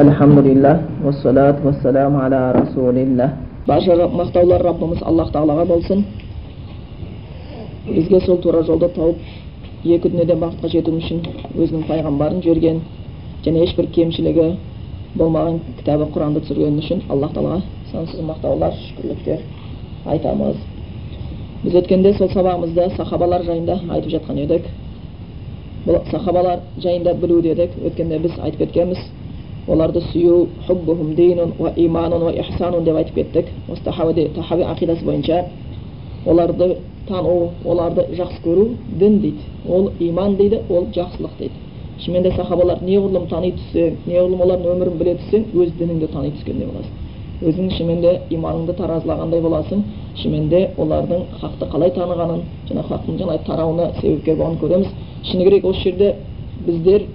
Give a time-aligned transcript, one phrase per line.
[0.00, 3.30] Alhamdulillah, вассалат вассаламу аля расулилlah.
[3.66, 6.04] Барша мақтаулар Раббымыз Аллах Тағалаға болсын.
[7.86, 9.18] Бізге сол тура жолды тауып,
[9.84, 11.20] екі дүниеде бақытқа жету үшін
[11.52, 12.80] өзінің пайғамбарын жіберген
[13.44, 14.48] және ешбір кемшілігі
[15.20, 17.62] болмаған кітабы құранды түсірген үшін аллах тағалаға
[17.92, 19.44] сансыз мақтаулар шүкірліктер
[20.06, 20.56] айтамыз
[21.62, 24.68] біз өткенде сол сабағымызда сахабалар жайында айтып жатқан едік
[25.86, 28.98] бұл сахабалар жайында білу дедік өткенде біз айтып кеткенбіз
[29.70, 35.44] оларды сүю хуббухум динун уа иманун уа ихсанун деп айтып кеттік осы тахауи ақидасы бойынша
[36.26, 36.76] оларды
[37.08, 38.68] тану оларды жақсы көру
[38.98, 41.54] дін дейді ол иман дейді ол жақсылық дейді
[41.98, 46.66] шынымен де сахабалар неғұрлым тани түссең неғұрлым олардың өмірін біле түссең өз дініңді тани түскендей
[46.66, 47.00] боласың
[47.40, 49.84] өзің шынымен де иманыңды таразылағандай боласың
[50.20, 54.88] шынымен де олардың хақты қалай танығанын жаңағы хақтың жаңағы тарауына себепкер болғанын көреміз
[55.30, 56.14] шыны керек осы жерде
[56.66, 57.06] біздер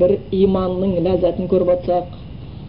[0.00, 2.20] бір иманның ләззатын көріп жатсақ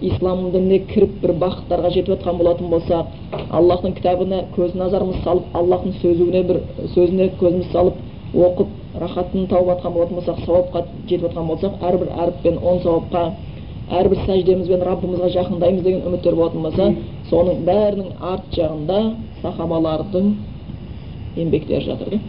[0.04, 5.96] ислам дініне кіріп бір бақыттарға жетіп жатқан болатын болсақ аллахтың кітабына көз назарымыз салып аллахтың
[6.02, 6.60] сөзіне бір
[6.96, 8.02] сөзіне көзіміз салып
[8.34, 13.24] оқып рахатын тауып жатқан болатын болсақ сауапқа жетіп жатқан болсақ әрбір әріппен он сауапқа
[14.02, 16.92] әрбір сәждемізбен раббымызға жақындаймыз деген үміттер болатын болса
[17.30, 19.02] соның бәрінің арт жағында
[19.42, 20.32] сахабалардың
[21.38, 22.22] еңбектері жатыр да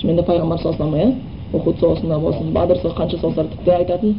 [0.00, 4.16] шынымен де пайғамбар саллаллаху ухуд соғысында болсын бадыр қанша соғыстар тіпті айтатын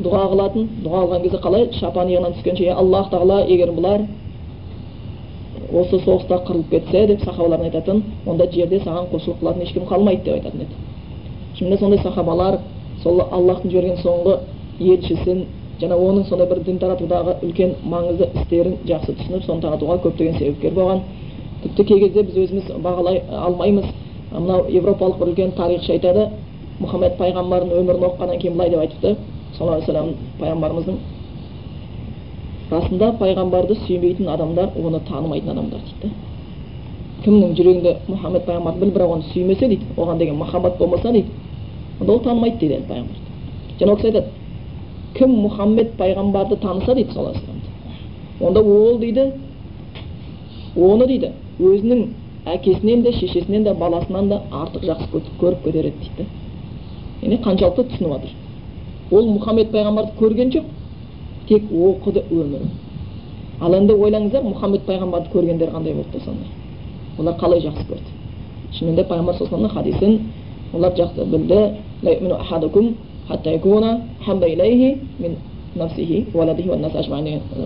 [0.00, 4.06] дұға қылатын дұға қылған кезде қалай шапан иығынан түскенше е аллах тағала егер бұлар
[5.70, 10.34] осы соғыста қырылып кетсе деп сахабалардың айтатын онда жерде саған құлшылық қылатын ешкім қалмайды деп
[10.34, 10.74] айтатын еді.
[11.58, 12.58] Шынымен сондай сахабалар
[13.02, 14.38] сол аллахтың жіберген соңғы
[14.80, 15.44] елшісін
[15.80, 20.74] және оның сондай бір дін таратудағы үлкен маңызды істерін жақсы түсініп соны таратуға көптеген себепкер
[20.74, 21.02] болған.
[21.62, 23.84] Тіпті кей кезде біз өзіміз бағалай алмаймыз.
[24.32, 26.28] Мынау европалық бір үлкен тарихшы айтады
[26.80, 29.16] мұхаммед пайғамбардың өмірін оқығаннан кейін былай деп айтыпты
[29.56, 30.96] саллаллаху алейхи вассалам пайғамбарымыздың
[32.70, 36.12] расында пайғамбарды сүймейтін адамдар оны танымайтын адамдар дейді
[37.24, 41.28] кімнің жүрегінде мұхаммед пайғамбарды біл бірақ оны сүймесе дейді оған деген махаббат болмаса дейді
[42.00, 44.26] онда ол танымайды дейді енді пайғамбарды және ол кісі айтады
[45.18, 49.32] кім мұхаммед пайғамбарды таныса дейді саллаллаху алейхи онда ол дейді
[50.76, 52.06] оны дейді өзінің
[52.54, 56.28] әкесінен де шешесінен де баласынан да артық жақсы көріп кетер еді дейді
[57.22, 58.30] яғни қаншалықты түсініп жатыр
[59.10, 60.64] ол мұхаммед пайғамбарды көрген жоқ
[61.48, 62.70] тек оқыды өмірін.
[63.60, 66.46] Ал енді ойлаңыздар мұхаммед пайғамбарды көргендер қандай болды сонда
[67.18, 68.10] олар қалай жақсы көрді?
[68.78, 70.20] Шынымен де пайғамбар саллаллаху хадисін
[70.72, 71.60] олар жақсы білді.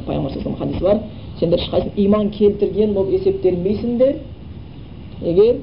[0.07, 0.99] Пайғамбар саллаллаху хадис бар.
[1.39, 4.15] Сендер ешқайсың иман келтірген болып есептелмейсіңдер
[5.23, 5.57] егер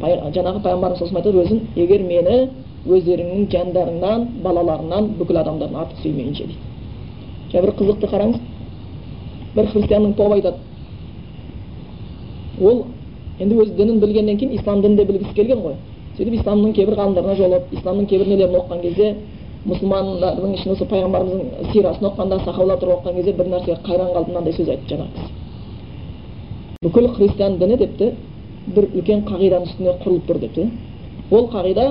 [0.00, 2.48] жаңағы пайғамбарымыз айтады өзін егер мені
[2.86, 6.60] өздеріңнің жандарыңнан балаларыңнан бүкіл адамдардан артық сүймейінше дейді.
[7.52, 8.40] Жаңа бір қызықты қараңыз.
[9.56, 10.58] Бір христианның тобы айтады.
[12.60, 12.84] Ол
[13.38, 15.74] енді өз дінін білгеннен кейін ислам дінін де білгісі келген ғой.
[16.16, 19.10] Сөйтіп исламның кейбір ғалымдарына жолығып исламның кейбір нелерін оқыған кезде
[19.66, 24.56] мұсылмандардың ішінде осы пайғамбарымыздың сирасын оқығанда сахабалар туралы оқыған кезде бір нәрсеге қайран қалдым мынандай
[24.56, 25.32] сөз айтты жаңағы кісі.
[26.86, 28.10] Бүкіл христиан діні депті
[28.66, 30.68] бір үлкен қағиданың үстіне құрылып тұр депті.
[31.30, 31.86] Ол қағида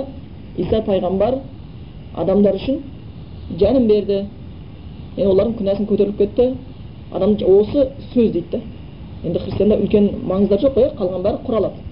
[0.58, 1.40] иса пайғамбар
[2.16, 2.80] адамдар үшін
[3.60, 4.22] жанын берді
[5.18, 6.52] енді олардың күнәсін көтеріліп кетті
[7.12, 8.62] адам осы сөз дейді
[9.24, 11.86] енді христианда үлкен маңыздар жоқ қой қалған бәрі құралады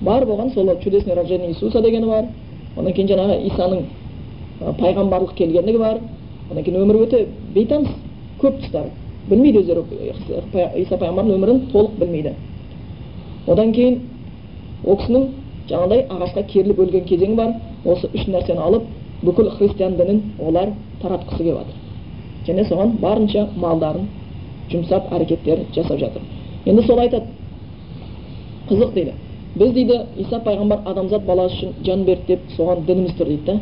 [0.00, 2.24] бар болған сол чудесный рождение иисуса дегені бар
[2.76, 3.84] одан кейін жаңағы исаның
[4.80, 6.00] пайғамбарлық келгендігі бар
[6.50, 7.90] одан кейін өмірі өте бейтаныс
[8.40, 8.90] көп тұстары
[9.28, 9.84] білмейді өздері
[10.82, 12.34] иса пайғамбардың өмірін толық білмейді
[13.46, 14.00] одан кейін
[14.84, 15.28] ол кісінің
[15.68, 17.54] жаңағыдай ағашқа керіліп өлген кезеңі бар
[17.84, 18.88] осы үш нәрсені алып
[19.24, 24.08] бүкіл христиан дінін олар таратқысы келіп жатыр және соған барынша малдарын
[24.72, 26.22] жұмсап әрекеттер жасап жатыр
[26.66, 27.26] енді сол айтады
[28.68, 29.14] қызық дейді
[29.54, 33.60] біз дейді иса пайғамбар адамзат баласы үшін жан берді деп соған дініміз тұр дейді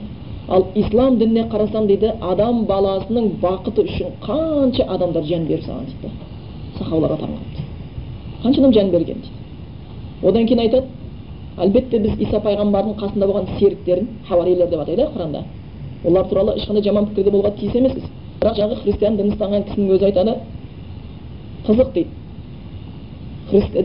[0.49, 6.11] ал ислам дініне қарасам дейді адам баласының бақыты үшін қанша адамдар жан беріп салған дейді
[6.79, 7.29] сахабаларға
[8.43, 10.87] қанша адам жан берген дейді одан кейін айтады
[11.59, 15.45] әлбетте біз иса пайғамбардың қасында болған серіктерін хауарилер деп атайды құранда.
[16.05, 18.05] Олар туралы ешқандай жаман пікірде болуға тиіс емеспіз.
[18.41, 20.37] Бірақ жаңағы христиан дінін ұстанған кісінің өзі айтады
[21.67, 22.11] қызық дейді.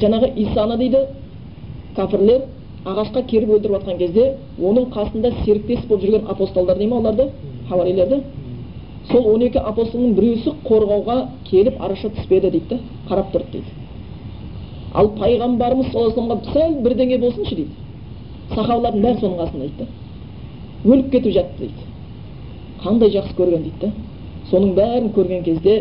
[0.01, 1.03] Жаңағы исаны дейді
[1.97, 2.41] кәпірлер
[2.85, 4.27] ағашқа керіп өлтіріп жатқан кезде
[4.61, 7.29] оның қасында серіктес болып жүрген апостолдар дей ма оларды?
[7.69, 8.21] Хауарилерді
[9.11, 11.17] сол он екі апостолдың біреусі қорғауға
[11.49, 12.79] келіп араша түспеді дейді
[13.09, 13.73] қарап тұрды дейді.
[14.97, 17.75] Ал пайғамбарымыз саллаллаху алейхи сәл бірдеңе болсыншы дейді.
[18.55, 19.87] Сахабалардың бәрі соның қасында дейді
[20.85, 21.87] өліп кетіп жатты дейді.
[22.83, 23.91] Қандай жақсы көрген дейді
[24.51, 25.77] соның бәрін көрген кезде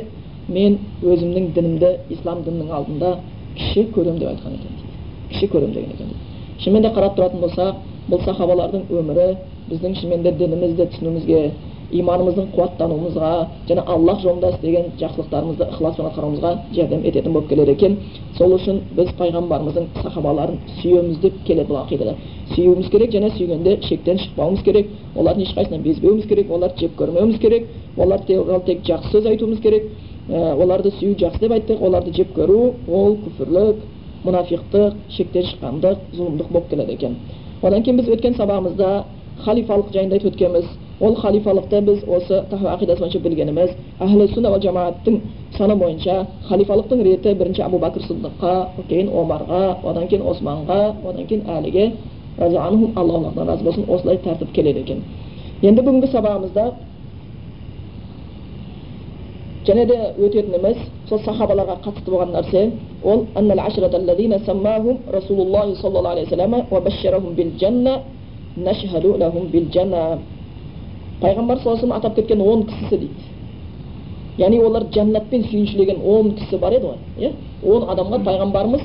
[0.48, 3.18] мен өзімнің дінімді ислам дінінің алдында
[3.56, 4.96] кіші көремін деп айтқан екен дейді.
[5.30, 6.16] Кіші көремін деген екен
[6.60, 7.80] шынымен де қарап тұратын болсақ
[8.10, 9.26] бұл сахабалардың өмірі
[9.70, 11.40] біздің шынымен де дінімізді түсінуімізге
[11.92, 13.30] иманымыздың қуаттануымызға
[13.68, 17.96] және аллах жолында істеген жақсылықтарымызды ықыласпен атқаруымызға жәрдем ететін болып келеді екен
[18.38, 22.16] сол үшін біз пайғамбарымыздың сахабаларын сүйеміз деп келеді бұл ақидада
[22.54, 27.68] сүюіміз керек және сүйгенде шектен шықпауымыз керек олардың ешқайсысынан безбеуіміз керек оларды жек көрмеуіміз керек
[27.96, 29.90] олар туралы тек жақсы сөз айтуымыз керек
[30.28, 33.84] оларды сүю жақсы деп айттық оларды жек көру ол күфірлік
[34.26, 37.16] мұнафиқтық шектен шыққандық зұлымдық болып келеді екен
[37.62, 38.90] одан кейін біз өткен сабағымызда
[39.44, 40.66] халифалық жайында айтып өткенбіз
[41.00, 43.70] ол халифалықты біз осы тахуа ақидасы бойынша білгеніміз
[44.00, 45.20] әхлі сунна уал жамааттың
[45.56, 48.52] саны бойынша халифалықтың реті бірінші абу бәкір сыдыққа
[48.88, 51.92] кейін омарға одан кейін османға одан кейін әліге
[52.38, 55.02] алла разы болсын осылай тәртіп келеді екен.
[55.62, 56.72] Енді бүгінгі сабағымызда
[59.66, 60.76] және де өтетініміз
[61.08, 62.72] сол сахабаларға қатысты болған нәрсе
[63.02, 63.26] ол
[65.12, 66.36] расулуллахи саллаллаху алейхи
[71.20, 73.14] пайғамбар саллаллаху атап кеткен он кісісі дейді
[74.38, 77.32] яғни олар жәннатпен сүйіншілеген он кісі бар еді ғой иә
[77.64, 78.84] он адамға пайғамбарымыз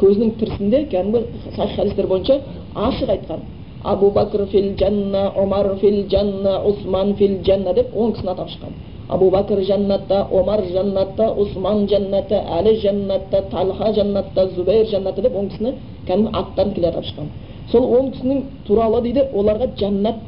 [0.00, 1.22] көзінің тірісінде кәдімгі
[1.56, 2.40] сахих хадистер бойынша
[2.74, 3.46] ашық айтқан
[3.84, 8.74] абу бәкір фил жанна омар фил жанна усман фил жанна деп он кісіні атап шыққан
[9.08, 15.48] абу бәкір жәннатта омар жәннатта усман жәннатта әлі жәннатта талха жәннатта зубейр жәннатта деп он
[15.48, 15.74] кісіні
[16.06, 17.30] кәдімгі аттарын келе атап шыққан
[17.70, 20.20] сол он кісінің туралы дейді оларға жәннат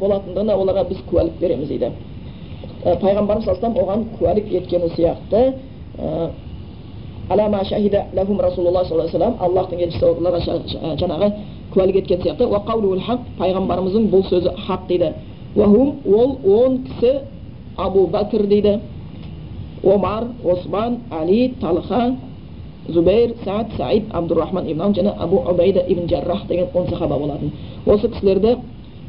[0.00, 1.90] болатындығына оларға біз куәлік береміз дейді
[2.84, 5.40] пайғамбарымыз саллаллаху оған куәлік еткені сияқты
[9.42, 10.40] аллахтың елшісі оларға
[11.02, 11.32] жаңағы
[11.74, 12.48] куәлік еткен сияқты
[13.38, 15.12] пайғамбарымыздың бұл сөзі хақ дейді
[15.56, 17.12] ол он кісі
[17.76, 18.80] абу бәкір дейді
[19.82, 22.16] омар осман әли талха
[22.88, 27.52] зубейр саад саид абдурахман ибн және абу убайда ибн жаррах деген он сахаба болатын
[27.86, 28.56] осы кісілерді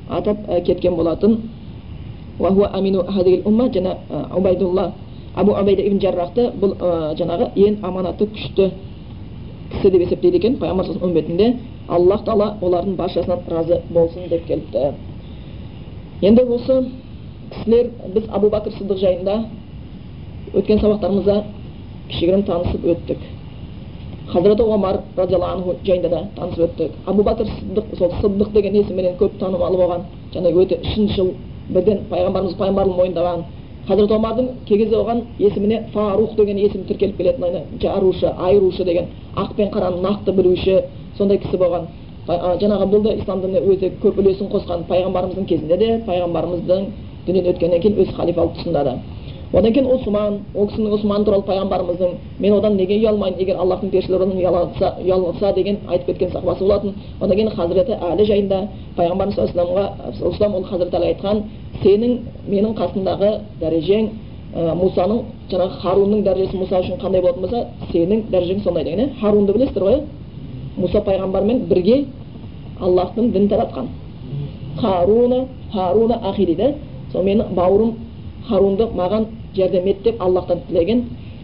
[0.10, 1.38] атап кеткен болатын
[3.74, 3.98] және
[4.38, 4.92] убайдулла
[5.36, 6.76] абу убайда ибн жаррахты бұл
[7.20, 8.72] жаңағы ең аманаты күшті
[9.72, 11.54] кісі деп есептейді екен пайғамбар үмбетінде
[11.88, 14.94] аллах тағала олардың баршасынан разы болсын деп келіпті
[16.22, 16.80] енді осы
[17.52, 19.40] кісілер біз абу бәкір сыдық жайында
[20.54, 21.44] өткен сабақтарымызда
[22.10, 23.26] кішігірім танысып өттік
[24.34, 29.18] хазіреті омар радиаллаху анху жайында да танысып өттік абу бәкір сыдық сол сыдық деген есімменен
[29.18, 31.34] көп танымал болған және өте шыншыл
[31.70, 33.44] бірден пайғамбарымыз пайғамбарлығын мойындаған
[33.88, 39.56] хазірет омардың кей кезде оған есіміне фарух деген есім тіркеліп келетін жарушы айырушы деген ақ
[39.56, 40.80] пен қараны нақты білуші
[41.18, 41.88] сондай кісі болған
[42.28, 46.86] жаңағы бұл да ислам дініне өте көп үлесін қосқан пайғамбарымыздың кезінде де пайғамбарымыздың
[47.28, 48.94] дүниеден өткеннен кейін өз халифалық тұсында да
[49.54, 54.24] одан кейін осман ол кісінің осман туралы пайғамбарымыздың мен одан неге ұялмайын егер аллахтың періштелері
[54.24, 56.94] одан ұялса, ұялса деген айтып кеткен сахабасы болатын.
[57.22, 58.62] Одан кейін хазіреті әлі жайында
[58.98, 61.44] пайғамбарымыз саллаллаху ол хазіреті әлі айтқан
[61.84, 62.18] сенің
[62.50, 63.30] менің қасымдағы
[63.62, 64.10] дәрежең
[64.56, 65.22] ә, мусаның
[65.52, 69.00] жаңағы харунның дәрежесі мұса үшін қандай болатын болса сенің дәрежең сондай деген.
[69.00, 70.02] Иә харунды білесіздер ғой
[70.78, 72.06] мұса пайғамбармен бірге
[72.80, 73.88] аллахтың дін таратқан.
[74.82, 76.74] Харуна харуна ахи дейді.
[77.12, 77.94] Сол менің бауырым
[78.48, 79.26] харунды маған
[79.56, 81.04] жәрдем ет деп аллахтан тілеген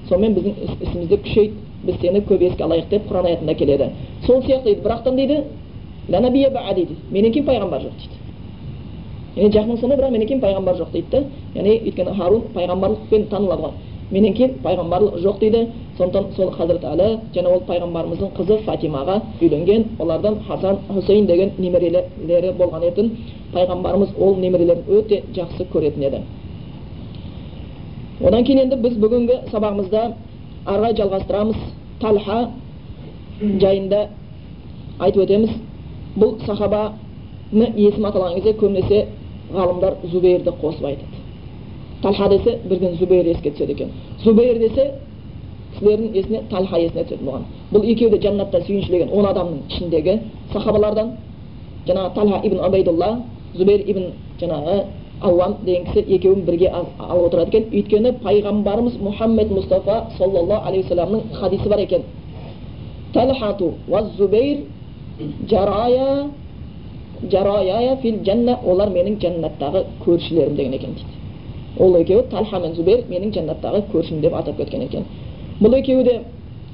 [0.10, 0.54] сонымен біздің
[0.86, 1.52] ісімізді күшейт
[1.84, 3.90] біз сені көп еске алайық деп құран аятында келеді
[4.26, 5.44] сол сияқты дейді бірақтан дейді
[6.10, 7.94] дейді менен кейін пайғамбар жоқ
[9.36, 11.24] дейді яғни бірақ менен кейін пайғамбар жоқ дейді да
[11.56, 13.72] яғни өйткені харун пайғамбарлықпен танылады ғой
[14.12, 19.86] менен кейін пайғамбарлық жоқ дейді сондықтан сол хазірет әлі және ол пайғамбарымыздың қызы фатимаға үйленген
[20.00, 23.12] олардан хасан хусейн деген немерелері болған етін
[23.54, 26.24] пайғамбарымыз ол немерелерін өте жақсы көретін еді
[28.28, 30.02] одан кейін енді біз бүгінгі сабағымызда
[30.66, 31.56] ары қарай жалғастырамыз.
[32.02, 32.40] Талха
[33.40, 34.08] жайында
[35.00, 35.56] айтып өтеміз.
[36.20, 39.06] Бұл сахабаны есім аталған кезде көбінесе
[39.54, 41.24] ғалымдар зубейрді қосып айтады.
[42.02, 43.92] Талха десе бірден зубейр еске түседі екен.
[44.24, 44.92] Зубейр десе
[45.74, 47.44] кісілердің есіне талха есіне түседі бұған.
[47.72, 50.20] Бұл екеуі де жәннатта сүйіншілеген он адамның ішіндегі
[50.54, 51.12] сахабалардан.
[51.88, 53.20] Жаңағы талха ибн абайдулла
[53.56, 54.12] зубейр ибн
[54.42, 54.84] жаңағы
[55.22, 61.34] ауам деген кісі екеуін бірге алып отырады екен өйткені пайғамбарымыз мұхаммед мұстафа саллаллаху алейхи вассаламның
[61.40, 62.04] хадисі бар екен
[63.14, 63.74] талхату
[64.18, 64.66] зубейр
[65.50, 66.30] жарая
[67.32, 73.04] жарая фил жанна олар менің жәннаттағы көршілерім деген екен дейді ол екеуі талха мен зубейр
[73.10, 75.04] менің жәннаттағы көршім деп атап кеткен екен
[75.60, 76.22] бұл екеуі де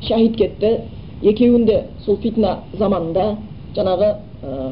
[0.01, 0.77] шахид кетті
[1.23, 3.37] екеуін де сол фитна заманында
[3.75, 4.11] жаңағы
[4.43, 4.71] ә,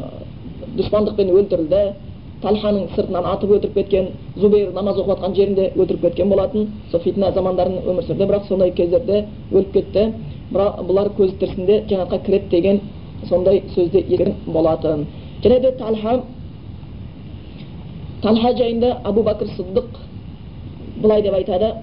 [0.77, 1.83] дұшпандықпен өлтірілді
[2.43, 7.31] талханың сыртынан атып өлтіріп кеткен зубейр намаз оқып жатқан жерінде өлтіріп кеткен болатын сол фитна
[7.31, 10.05] замандарын өмір сүрді бірақ сондай кездерде өліп кетті
[10.51, 12.81] бірақ бұлар көз тірісінде жәннатқа кіреді деген
[13.29, 15.07] сондай сөзді естіген болатын
[15.43, 16.21] және де талха
[18.21, 19.99] талха жайында абу бәкір сыдық
[21.01, 21.73] былай деп айтады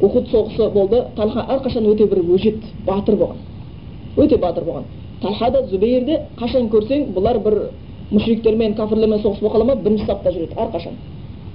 [0.00, 3.36] ухуд соғысы болды талха әрқашан өте бір өжет батыр болған
[4.16, 4.84] өте батыр болған
[5.20, 5.62] талха да
[6.40, 7.60] қашан көрсең бұлар бір
[8.10, 10.98] мүшриктермен кәпірлермен соғыс болып қала ма бірінші сапта жүреді әрқашан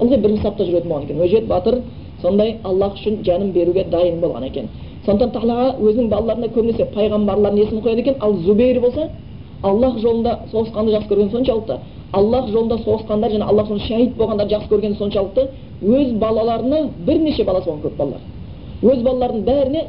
[0.04, 1.78] ылғи бірінші сапта жүретін болған екен өжет батыр
[2.22, 4.68] сондай аллах үшін жанын беруге дайын болған екен
[5.06, 9.08] сондықтан талаға өзінің балаларына көбінесе пайғамбарлардың есімін қояды екен ал зубейр болса
[9.64, 11.80] аллах жолында соғысқанды жақсы көрген соншалықты
[12.12, 15.48] аллах жолында соғысқандар және аллах жолында шәһид болғандарды жақсы көргені соншалықты
[15.82, 18.22] өз балаларына бірнеше баласы болған көп балалар
[18.82, 19.86] өз балаларының бәріне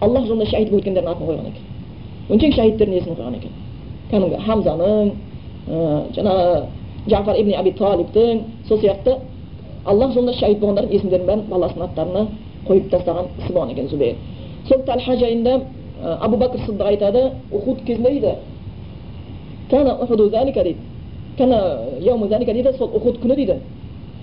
[0.00, 1.64] аллах жолында шәһид болып өткендердің атын қойған екен
[2.30, 3.52] өңшең шәһидтердің есімін қойған екен
[4.10, 5.12] кәдімгі хамзаның
[5.68, 6.66] жаңағы
[7.08, 9.16] жафар ибн аби талибтің сол сияқты
[9.84, 12.26] аллах жолында шәһид болғандардың есімдерін бәрін баласының аттарына
[12.68, 14.16] қойып тастаған кісі болған екен зубейр
[14.68, 15.60] сол талха жайында
[16.20, 18.34] абу бәкір сыдық айтады ухуд кезінде дейді
[19.70, 20.78] кәна ухуду залика дейді
[21.38, 21.60] кәна
[22.00, 23.60] яуму залика дейді сол ухуд күні дейді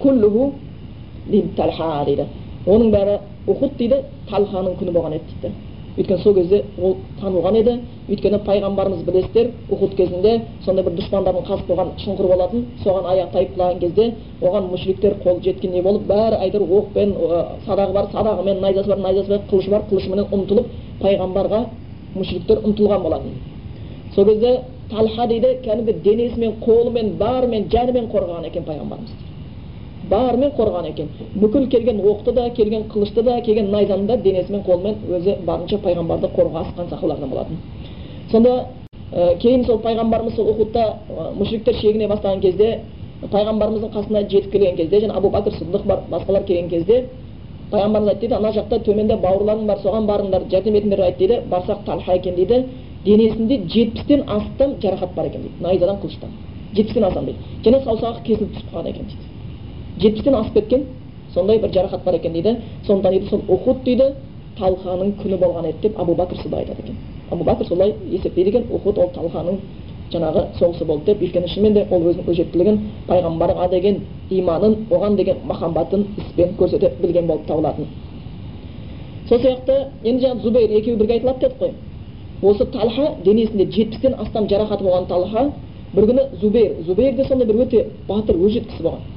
[0.01, 0.51] күллуху
[1.27, 2.27] дейді талха дейді
[2.65, 5.55] оның бәрі ухуд дейді талханың күні болған еді дейді
[5.97, 7.73] өйткені сол кезде ол танылған еді.
[8.07, 10.33] Өйткені пайғамбарымыз білесіздер ухуд кезінде
[10.65, 15.81] сондай бір дұшпандардың қасып болған шұңқыр болатын соған аяқ тайып кезде оған мүшриктер қол жеткендей
[15.81, 17.13] болып бәрі әйтеуір оқпен
[17.65, 21.63] садағы бар садағымен найзасы бар найзасы бар қылышы бар қылышыменен ұмтылып пайғамбарға
[22.15, 23.33] мүшриктер ұмтылған болатын
[24.15, 24.57] сол кезде
[24.89, 29.26] талха дейді кәдімгі денесімен қолымен барымен жанымен қорғаған екен пайғамбарымызды
[30.09, 31.09] барымен қорғаған екен.
[31.35, 36.29] Бүкіл келген оқты да келген қылышты да келген найзаны да денесімен қолымен өзі барынша пайғамбарды
[36.35, 37.57] қорғауға асқан сақаулардан болатын.
[38.31, 38.65] Сонда
[39.13, 42.79] ә, кейін сол пайғамбарымыз сол ухудта ә, шегіне бастаған кезде
[43.21, 47.05] пайғамбарымыздың қасына жетіп келген кезде және абу бәкір сыдық бар басқалар келген кезде
[47.71, 51.41] пайғамбарымыз айтты дейді ана жақта төменде бауырларың бар соған барыңдар жәрдем етіңдер айтты дейді.
[51.51, 52.65] Барсақ талха екен дейді.
[53.05, 55.55] Денесінде жетпістен астам жарақат бар екен дейді.
[55.61, 56.29] Найзадан қылыштан
[56.75, 57.39] жетпістен астам дейді.
[57.65, 59.36] Және саусағы кесіліп түсіп қалған екен дейді.
[60.01, 60.85] Жетпістен асып кеткен
[61.33, 62.55] сондай бір жарақат бар екен дейді
[62.87, 64.13] сондықтан дейді сол ухуд дейді
[64.59, 66.95] талханың күні болған еді деп абу бәкір сыдық айтады екен
[67.31, 69.59] абу бәкір солай есептейді екен ухуд ол талханың
[70.11, 73.99] жаңағы соғысы болды деп өйткені шынымен де ол өзінің өжеттілігін пайғамбарға деген
[74.29, 77.87] иманын оған деген махаббатын іспен көрсете білген болып табылатын
[79.27, 84.47] сол сияқты енді жаңағы зубейр екеуі бірге айтылады дедік қой осы талха денесінде жетпістен астам
[84.47, 85.51] жарақаты болған талха
[85.93, 89.16] бір күні зубейр зубейр де сондай бір өте батыр өжет кісі болған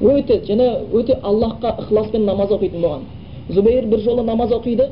[0.00, 3.02] өте және өте аллахқа ықыласпен намаз оқитын болған.
[3.48, 4.90] Зубейр бір жолы намаз оқиды.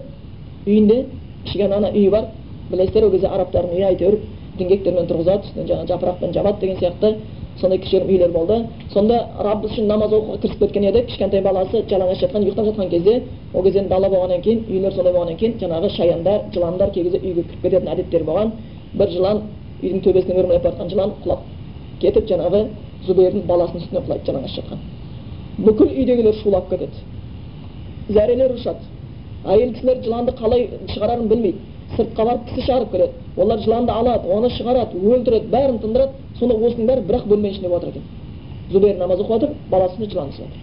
[0.66, 1.04] Үйінде
[1.44, 2.24] кішкене ана үйі бар.
[2.70, 4.18] Білесіздер ол кезде арабтардың үйі әйтеуір
[4.58, 7.16] діңгектермен тұрғызады үстінен жаңағы жапырақпен жабады деген сияқты
[7.60, 8.56] сондай кішігірім үйлер болды.
[8.92, 11.02] Сонда раббы үшін намаз оқуға кірісіп кеткен еді.
[11.08, 15.36] Кішкентай баласы жалаңаш жатқан ұйықтап жатқан кезде ол кезде дала болғаннан кейін үйлер сондай болғаннан
[15.36, 18.52] кейін жаңағы шаяндар жыландар кей кезде үйге кіріп кететін әдеттері болған.
[18.94, 19.42] Бір жылан
[19.82, 21.40] үйдің төбесінен өрмелеп бара жатқан жылан құлап
[22.00, 22.66] кетіп жаңағы
[23.06, 24.80] зубейрдің баласының үстіне құлайды жалаңаш жатқан
[25.66, 27.04] бүкіл үйдегілер шулап кетеді
[28.08, 28.90] зәрелер ұшады
[29.44, 31.60] әйел кісілер жыланды қалай шығарарын білмейді
[31.96, 36.88] сыртқа барып кісі шығарып келеді олар жыланды алады оны шығарады өлтіреді бәрін тындырады сонда осының
[36.90, 38.08] бәрі бір ақ бөлменің ішінде болып жатыр екен
[38.72, 40.62] зубейр намаз оқып жатыр баласы үстіне жылан түсіп жатыр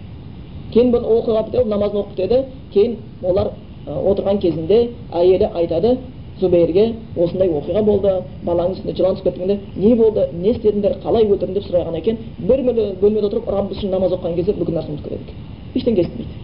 [0.72, 2.38] кейін бұл оқиға бітті намазын оқып бітеді
[2.72, 3.52] кейін олар
[3.86, 4.80] отырған кезінде
[5.10, 5.96] әйелі айтады
[6.42, 6.84] зубейрге
[7.16, 8.12] осындай оқиға болды.
[8.44, 12.18] Балаңның үстіне жылан түсіп кеткенде не болды не істедіңдер қалай өлтірдің деп сұраған екен.
[12.38, 12.62] Бір
[13.00, 16.34] бөлмеде отырып раббысы үшін намаз оқыған кезде бүкіл нәрсе ұмытып кетеді екен ештеңе естімейді.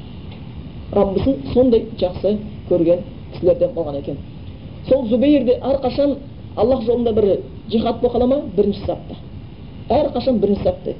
[0.92, 2.36] Раббысын сондай жақсы
[2.70, 4.16] көрген кісілерден болған екен.
[4.88, 6.16] Сол зубейр де әрқашан
[6.56, 7.28] аллах жолында бір
[7.70, 8.40] жихад болып қала ма?
[8.56, 9.16] Бірінші сапта.
[9.90, 10.94] Әрқашан бірінші сапта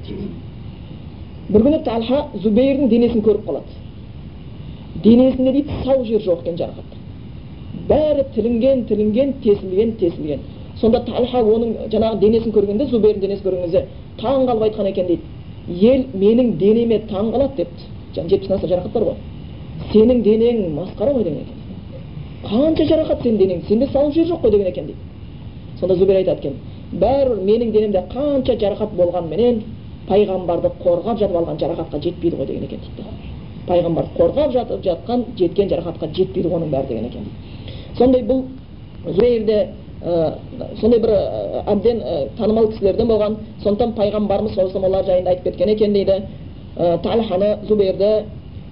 [1.48, 3.76] бір күні талха зубейрдің денесін көріп қалады.
[5.04, 6.87] Денесінде дейді сау жер жоқ екен жарақат
[7.90, 10.40] бәрі тілінген тілінген тесілген тесілген.
[10.80, 13.84] Сонда талха оның жаңағы денесін көргенде зубейрдің денесін көрген кезде
[14.20, 15.22] таң қалып айтқан екен дейді.
[15.68, 17.82] Ел менің денеме таң қалады депті.
[18.14, 19.16] Жетпістен аса жарақат бар ғой.
[19.92, 21.56] Сенің денең масқара ғой деген екен.
[22.44, 23.62] Қанша жарақат сенің денең?
[23.68, 24.98] Сенде сау жер жоқ қой деген екен дейді.
[25.80, 26.54] Сонда зубейр айтады екен
[26.92, 29.60] бәрібір менің денемде қанша жарақат болғанменен
[30.08, 33.04] пайғамбарды қорғап жатып алған жарақатқа жетпейді ғой деген екен дейді.
[33.68, 37.67] Пайғамбарды қорғап жатып жатқан жеткен жарақатқа жетпейді оның бәрі деген екен дейді.
[37.98, 38.44] Сондай бұл
[39.04, 39.58] зубейрде
[40.02, 40.32] ә,
[40.80, 41.12] сондай бір
[41.66, 42.02] әбден
[42.38, 46.22] танымал кісілерден болған сондықтан пайғамбарымыз саллаллаху олар жайында айтып кеткен екен дейді.
[46.76, 48.24] Талханы зубейрді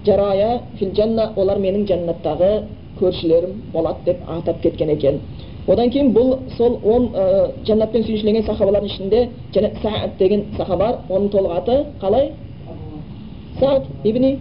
[0.05, 2.51] жарая фил жанна олар менің жәннаттағы
[2.99, 5.19] көршілерім болады деп атап кеткен екен.
[5.67, 9.71] Одан кейін бұл сол он ә, жәннатпен сүйіншіленген сахабалардың ішінде және
[10.19, 12.31] деген сахаба оның толық аты қалай?
[13.59, 14.37] Саад ибни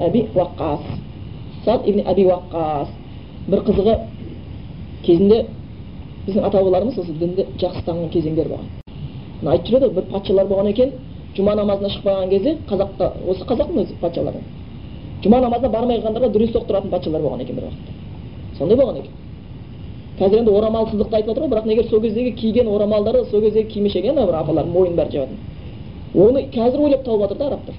[0.00, 2.88] әби уаққас ибни әби уаққас
[3.50, 3.94] бір қызығы
[5.02, 5.38] кезінде
[6.26, 8.68] біздің ата бабаларымыз осы дінді жақсы таныған кезеңдер болған
[9.40, 10.92] мына айтып жүреді ғой бір патшалар болған екен
[11.36, 14.42] жұма намазына шықпаған кезде қазақта осы қазақтың өзі патшалары
[15.24, 19.12] жұма намазына бармай қалғандарға дүре соқтыратын патшалар болған екен бір уақытта сондай болған екен
[20.20, 24.06] қазір енді орамалсыздықты айтып жатыр ғой бірақ егер сол кездегі киген орамалдары сол кездегі кимешек
[24.06, 25.38] ана бір апалар мойын бәрі жабатын
[26.14, 27.74] оны қазір ойлап тауып жатыр да арабтар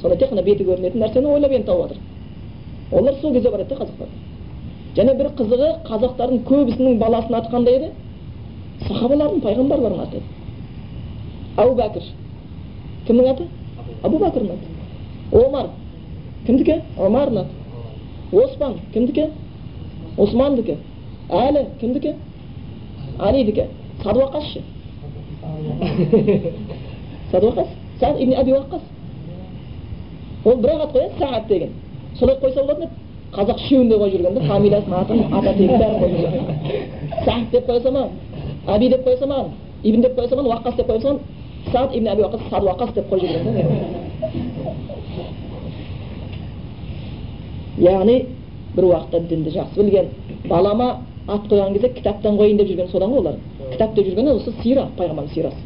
[0.00, 3.74] сондай тек қана беті көрінетін нәрсені ойлап енді тауып жатыр олар сол кезде бар еді
[3.74, 4.08] да қазақтар
[4.96, 7.92] және бір қызығы қазақтардың көбісінің баласының аты қандай еді.
[8.86, 10.36] Сахабалардың пайғамбарлардың аты еді
[11.56, 12.02] әбу бәкір.
[13.06, 13.46] Кімнің аты?
[14.04, 14.66] Әбу бәкірдің аты.
[15.40, 15.70] Омар.
[16.46, 16.80] Кімдікі?
[16.98, 17.50] Омардың аты.
[18.42, 19.28] Оспан кімдікі?
[20.18, 20.76] Османдікі.
[21.30, 22.14] Әлі кімдікі?
[23.18, 23.66] Алидікі.
[24.02, 24.62] Садуақас ше?
[27.32, 27.72] Садуақас?
[28.00, 28.84] Сад ибн әби уаққас
[30.46, 31.72] ол бір ақ ат қой иә сағат деген.
[32.18, 33.05] Солай қойса болатын еді.
[33.36, 36.44] Қазақ үшеуін де қойып жүрген да фамилиясын атын ата тегін бәрін қойып жүрген
[37.24, 38.10] сағат деп қоя салмаған
[38.74, 39.50] әби деп қоя салмаған
[39.82, 41.20] ибн деп қоя салмаған уаққас деп қоя салмаған
[41.72, 43.62] сад ибн әби уақас сад уақас деп қойып жүрген да
[47.90, 48.16] яғни
[48.76, 50.06] бір уақытта дінді жақсы білген
[50.48, 50.88] балама
[51.28, 53.34] ат қойған кезде кітаптан қояйын деп жүрген содан ғой олар
[53.72, 55.62] кітап деп жүргені осы сира пайғамбардың сирасы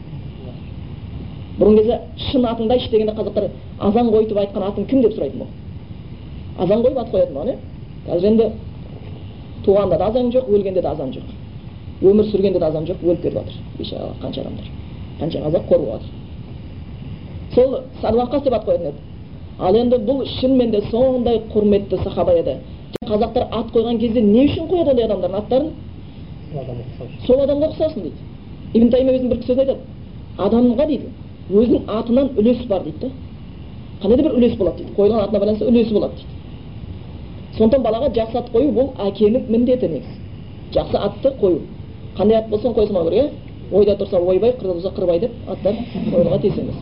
[1.61, 2.00] бұрынғы кезде
[2.31, 5.60] шын атыңды айтшы дегенде қазақтар азан қойтып айтқан атың кім деп сұрайтын болған
[6.62, 7.57] азан қойып ат қоятын болған иә
[8.07, 8.47] қазір енді
[9.64, 11.26] туғанда да азан жоқ өлгенде де азан жоқ
[12.02, 14.67] өмір сүргенде де азан жоқ өліп кетіп жатыр бейшара қанша адамдар
[15.21, 16.21] қанша қазақ қор болып жатыр
[17.55, 18.99] сол садуақас деп ат қоятын еді
[19.59, 22.57] ал енді бұл шынымен де сондай құрметті сахаба еді
[23.07, 25.71] қазақтар ат қойған кезде не үшін қояды ондай адамдардың аттарын
[27.26, 28.17] сол адамға ұқсасын дейді
[28.75, 29.79] ибн таймия өзінің бір сөзін айтады
[30.38, 31.07] адамға дейді
[31.50, 33.11] өзінің атынан үлес бар дейді да
[34.02, 36.40] қандай да бір үлес болады дейді қойылған атына байланысты үлесі болады дейді
[37.59, 40.21] сондықтан балаға жақсы ат қою бұл әкенің міндеті негізі
[40.75, 41.60] жақсы атты қою.
[42.17, 43.30] Қандай ат болса қоя салмау керек иә?
[43.73, 45.75] Ойда тұрса ойбай қырда тұрса қырбай деп аттар
[46.13, 46.75] қоюға тиіс емес.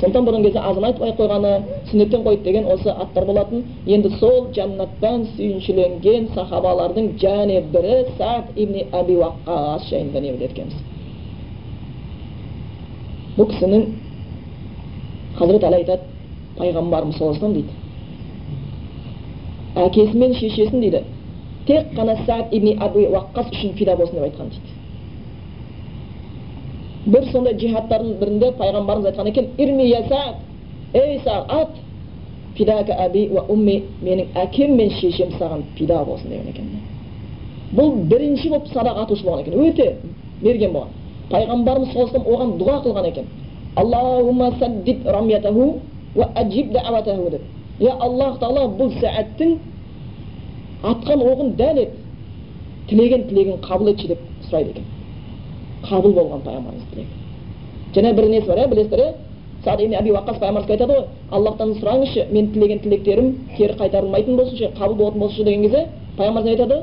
[0.00, 1.52] Сондықтан бұрынғы кезде азан айтпай қойғаны
[1.90, 3.64] сүннеттен қойды деген осы аттар болатын.
[3.86, 10.84] Енді сол жәннаттан сүйіншіленген сахабалардың және бірі сад ибн әби уаққас жайында не біледі екенбіз
[13.36, 13.82] бұл кісінің
[15.36, 16.02] хазірет әлі айтады
[16.56, 17.85] пайғамбарымыз дейді.
[19.76, 21.02] Әкесі мен шешесін дейді.
[21.66, 24.74] Тек қана сад ибн әби уаққас үшін фида болсын деп айтқан дейді.
[27.06, 30.02] Бір сондай джихадтардың бірінде пайғамбарымыз айтқан екен ирми я
[30.94, 31.70] ей саад ат
[32.56, 36.64] фидака әби уа умми менің әкем мен шешем саған пида болсын деген екен.
[37.76, 39.94] Бұл бірінші болып садақ атушы болған екен өте
[40.42, 40.88] мерген болған.
[41.30, 43.24] Пайғамбарымыз саллаллаху оған дұға қылған екен.
[43.76, 45.02] Аллахумма саддид
[47.30, 47.42] деп.
[47.80, 49.56] Я аллах тағала бұл сәәттің
[50.82, 51.94] атқан оғын дәл ет
[52.88, 54.84] тілеген тілегін қабыл етші деп сұрайды екен
[55.84, 57.14] қабыл болған пайғамбарымыз тілегі
[57.94, 59.02] және бір несі бар иә білесіздер
[59.66, 64.70] иә ибн әби уаққас пайғамбарымыз айтады ғой аллахтан сұраңызшы мен тілеген тілектерім кері қайтарылмайтын болсыншы
[64.78, 65.86] қабыл болатын болсыншы деген кезде
[66.16, 66.82] пайғамбарымыз айтады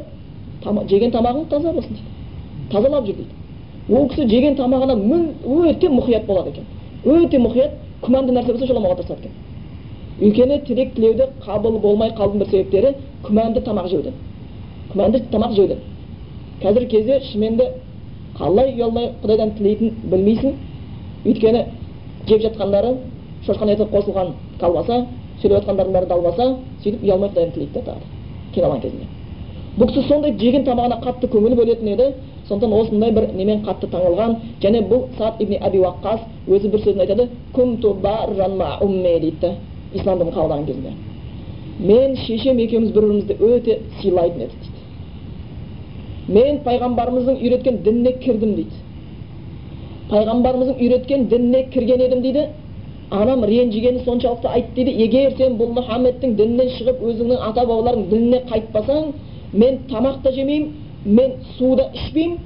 [0.89, 4.95] жеген тамағың таза болсын дейді тазалап жүр дейді ол кісі жеген тамағына
[5.43, 6.65] өте мұқият болады екен
[7.03, 7.71] өте мұқият
[8.03, 9.52] күмәнді нәрсе болса жоламауға тырысады екен
[10.21, 12.89] өйткені тілек тілеуде қабыл болмай қалудың бір себептері
[13.25, 14.13] күмәнді тамақ жеуден
[14.91, 15.79] күмәнді тамақ жеуден
[16.61, 17.65] қазіргі кезде шынымен де
[18.37, 20.51] қалай ұялмай құдайдан тілейтінін білмейсің
[21.25, 21.61] өйткені
[22.27, 22.91] жеп жатқандары
[23.47, 24.27] шошқан еті қосылған
[24.61, 24.95] колбаса
[25.41, 26.43] сөйлеп жатқандардың бәрі далбаса
[26.83, 27.79] сөйтіп ұялмай құдайдан тілейді да
[28.53, 29.05] тағы кезінде
[29.79, 32.07] бұл кісі сондай жеген тамағына қатты көңіл бөлетін еді
[32.47, 37.01] сондықтан осындай бір немен қатты таңылған және бұл сад ибн әби уаққас өзі бір сөзін
[37.01, 39.49] айтады дейді
[39.93, 40.93] да ислам дінін қабылдаған кезінде
[41.79, 44.83] мен шешем екеуміз бір бірімізді өте сыйлайтын едік дейді
[46.27, 48.75] мен пайғамбарымыздың үйреткен дініне кірдім дейді
[50.09, 52.47] пайғамбарымыздың үйреткен дініне кірген едім дейді
[53.11, 58.41] анам ренжігені соншалықты айтты дейді егер сен бұл мұхаммедтің дінінен шығып өзіңнің ата бабаларыңның дініне
[58.49, 59.11] қайтпасаң
[59.53, 60.71] мен тамақ та жемеймін
[61.05, 62.37] мен су да ішпеймін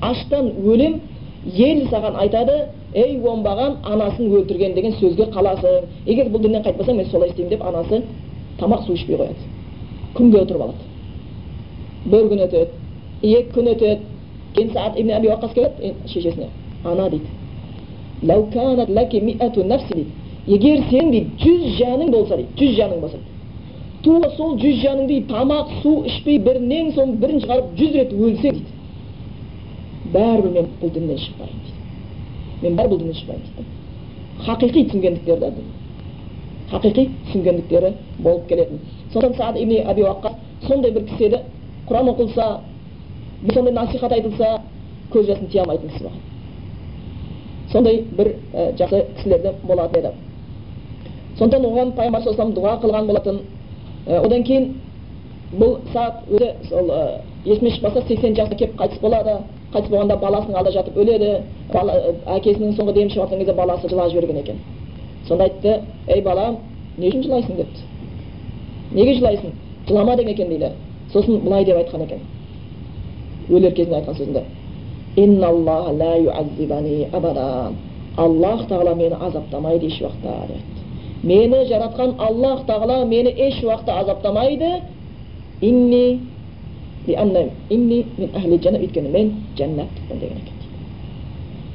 [0.00, 1.00] аштан өлем
[1.46, 5.88] ел саған айтады ей оңбаған анасын өлтірген деген сөзге қаласың.
[6.06, 8.02] Егер бұл діннен қайтпасаң мен солай істеймін деп анасы
[8.60, 9.34] тамақ су ішпей қояды.
[10.14, 10.78] Күнге отырып алады.
[12.04, 12.68] Бір күн өтеді
[13.22, 14.00] екі күн өтеді.
[14.54, 16.48] Кейін саад ибн әби уақас келеді шешесіне
[16.84, 17.26] ана дейді.
[20.46, 23.18] Егер сенің дейді жүз жаның болса дейді жүз жаның болса
[24.02, 28.71] тура сол жүз жаныңды тамақ су ішпей бірінен соң бірін шығарып жүз рет өлсе дейді.
[30.12, 31.78] Бәрібір мен бұл діннен шықпаймын дейді.
[32.62, 33.68] Мен бәрібір бұл діннен шықпаймын дейді.
[34.46, 35.52] Хақиқи түсінгендіктері
[36.72, 38.80] хақиқи түсінгендіктері болып келетін.
[39.12, 40.34] Сондықтан саад ибн аби уаққас
[40.66, 41.40] сондай бір кісі еді.
[41.88, 42.60] Құран оқылса
[43.52, 44.60] сондай насихат айтылса
[45.12, 46.20] көз жасын тия алмайтын кісі болған.
[47.72, 50.14] Сондай бір ә, жақсы кісілерден болатын еді.
[51.38, 53.40] Сондықтан оған пайғамбар саллаллаху дұға қылған болатын.
[54.06, 54.74] Ә, одан кейін
[55.52, 59.42] бұл сағат өзі сол ә, есіме шықпаса сексен жасқа келіп қайтыс болады.
[59.72, 61.32] Қайтыс болғанда баласының алдында жатып өледі.
[61.72, 61.96] Бала,
[62.36, 64.58] әкесінің соңғы демі шығып кезде баласы жылап жіберген екен.
[65.28, 66.58] Сонда айтты ей балам
[66.98, 67.56] не үшін жылайсың?
[67.56, 67.80] депті.
[68.92, 69.52] Неге жылайсың?
[69.88, 70.72] Жылама деген екен дейді.
[71.12, 72.20] Сосын былай деп айтқан екен
[73.50, 74.42] өлер кезінде айтқан сөзінде.
[78.16, 80.60] Аллах тағала мені азаптамайды еш уақытта деп
[81.22, 84.82] мені жаратқан аллах тағала мені еш уақытта азаптамайды.
[85.62, 86.20] Инни
[87.06, 90.54] инни мен әхли жәнна өйткені мен жәннаттықпын деген екен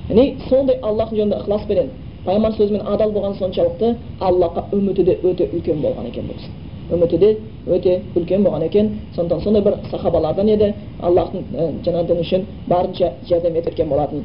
[0.09, 1.89] яғни сондай аллахтың жолында ықыласпенен
[2.25, 7.37] пайғамбар сөзімен адал болған соншалықты аллахқа үміті де өте үлкен болған екен бұл үміті де
[7.67, 11.43] өте үлкен болған екен сондықтан сондай бір сахабалардан еді аллахтың
[11.85, 14.23] жаңағы діні үшін барынша жәрдем еткен болатын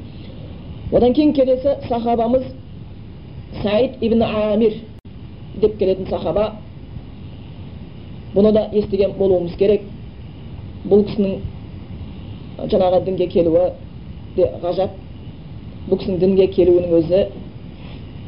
[0.93, 2.45] одан кейін келесі сахабамыз
[3.63, 4.73] саид ибн амир
[5.55, 6.53] деп келетін сахаба
[8.35, 9.83] бұны да естіген болуымыз керек
[10.89, 13.69] бұл кісінің жаңағы дінге келуі
[14.37, 14.97] де ғажап.
[15.89, 17.23] Бұл кісінің дінге келуінің өзі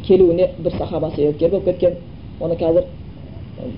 [0.06, 1.98] келуіне бір сахаба себепкер болып кеткен
[2.40, 2.86] оны қазір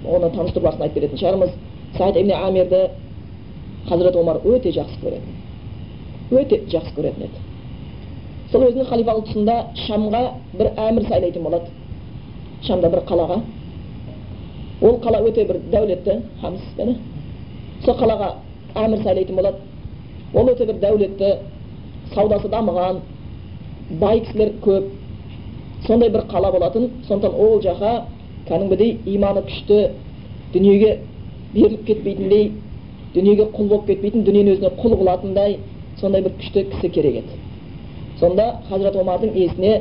[0.05, 1.51] оны таныстыру айтып беретін шығармыз.
[1.97, 2.89] Саид ибн амирді
[3.89, 5.37] хазірет омар өте жақсы көретін.
[6.31, 7.45] Өте жақсы көретін еді.
[8.53, 10.23] Сол өзінің халифалық тұсында шамға
[10.55, 11.71] бір әмір сайлайтын болады.
[12.67, 13.41] Шамда бір қалаға.
[14.83, 16.61] Ол қала өте бір дәулетті хамс
[17.85, 18.35] сол қалаға
[18.85, 19.59] әмір сайлайтын болады
[20.35, 21.33] ол өте бір дәулетті
[22.15, 23.01] саудасы дамыған
[24.01, 24.91] бай кісілер көп
[25.87, 27.93] сондай бір қала болатын сондықтан ол жаққа
[28.49, 29.81] кәдімгідей иманы күшті
[30.53, 30.99] дүниеге
[31.55, 32.51] беріліп кетпейтіндей
[33.15, 35.59] дүниеге құл болып кетпейтін дүниені өзіне құл қылатындай
[36.01, 37.39] сондай бір күшті кісі керек еді
[38.21, 39.73] сонда хазірет омардың есіне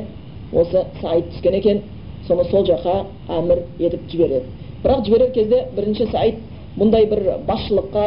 [0.52, 1.82] осы саид түскен екен
[2.28, 2.96] соны сол жаққа
[3.38, 4.42] әмір етіп жібереді
[4.84, 6.40] бірақ жіберер кезде бірінші саид
[6.78, 8.06] бұндай бір басшылыққа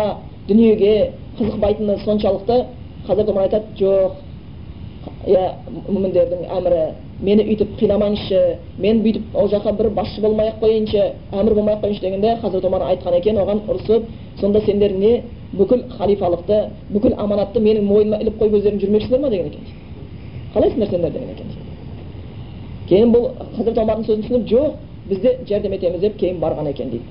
[0.49, 2.65] дүниеге қызықпайтыны соншалықты
[3.07, 4.11] хазірет омар айтады жоқ
[5.27, 5.45] иә
[5.87, 6.83] мүміндердің әмірі
[7.21, 8.41] мені өйтіп қинамаңызшы
[8.79, 12.65] мен бүйтіп ол жаққа бір басшы болмай ақ қояйыншы әмір болмай ақ қояйыншы дегенде хазірет
[12.65, 14.07] омар айтқан екен оған ұрысып
[14.39, 15.21] сонда сендер не
[15.53, 16.59] бүкіл халифалықты
[16.93, 19.61] бүкіл аманатты менің мойныма іліп қойып өздерің жүрмекшісіңдер ма деген екен.
[20.53, 21.47] Қалайсыңдар сендер деген екен.
[22.89, 24.73] Кейін бұл хазірет омардың сөзін түсініп жоқ
[25.09, 27.03] біз де жәрдем етеміз деп кейін барған екен дейді.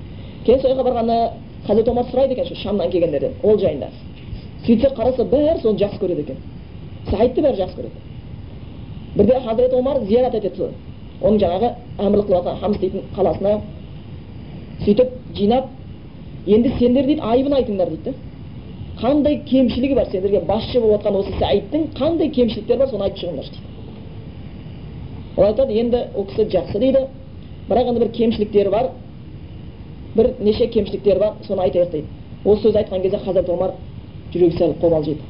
[0.45, 1.19] Кейін сол жаққа барғанда
[1.67, 3.89] хазірет омар сұрайды екен шамнан келгендерден ол жайында
[4.65, 6.37] сөйтсе қараса бәрі соны жақсы көреді екен
[7.09, 7.97] саидты бәрі жақсы көреді
[9.15, 10.71] бірде хазірет омар зиярат етеді
[11.21, 13.59] оның жаңағы әмірлік қылып хамс дейтін қаласына
[14.85, 15.65] сөйтіп жинап
[16.47, 18.13] енді сендер дейді айыбын айтыңдар дейді
[19.01, 23.51] қандай кемшілігі бар сендерге басшы болып жатқан осы саидтің қандай кемшіліктері бар соны айтып шығыңдаршы
[23.51, 23.67] дейді
[25.37, 27.05] ол айтады енді ол кісі жақсы дейді
[27.69, 28.89] бірақ енді бір кемшіліктері бар
[30.15, 32.07] бір неше кемшіліктері бар соны айтайық дейді
[32.45, 33.73] осы сөзді айтқан кезде хазірет омар
[34.33, 35.21] жүрегі сәл қобалжиды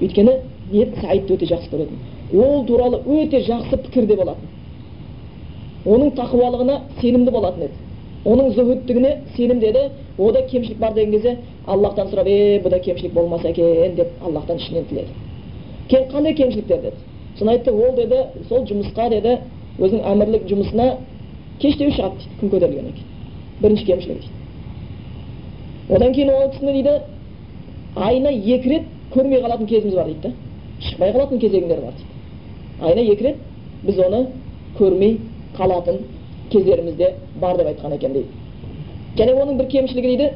[0.00, 0.32] өйткені
[0.70, 1.98] не саидты өте жақсы көретін
[2.38, 4.48] ол туралы өте жақсы пікірде болатын
[5.86, 7.86] оның тақуалығына сенімді болатын еді
[8.28, 9.84] оның зұһүттігіне сенімді еді
[10.18, 14.84] ода кемшілік бар деген кезде аллахтан сұрап е бұда кемшілік болмаса екен деп аллахтан ішінен
[14.84, 15.14] тіледі
[15.88, 16.96] кейін қандай кемшіліктер деді
[17.38, 19.38] соны айтты ол деді сол жұмысқа деді
[19.78, 20.90] өзінің әмірлік жұмысына
[21.62, 23.17] кештеу шығады дейді күн көтерілгеннен кейін
[23.62, 27.00] бірінші кемшілігі дейді одан кейін ол кісіні дейді
[27.96, 28.82] айына екі рет
[29.14, 30.32] көрмей қалатын кезіміз бар дейді да
[30.88, 32.10] шықпай қалатын кезеңдер бар дейді
[32.80, 33.36] айына екі рет
[33.82, 34.26] біз оны
[34.78, 35.18] көрмей
[35.56, 35.98] қалатын
[36.52, 38.28] кездерімізде бар деп айтқан екен дейді
[39.18, 40.30] және оның бір кемшілігі дейді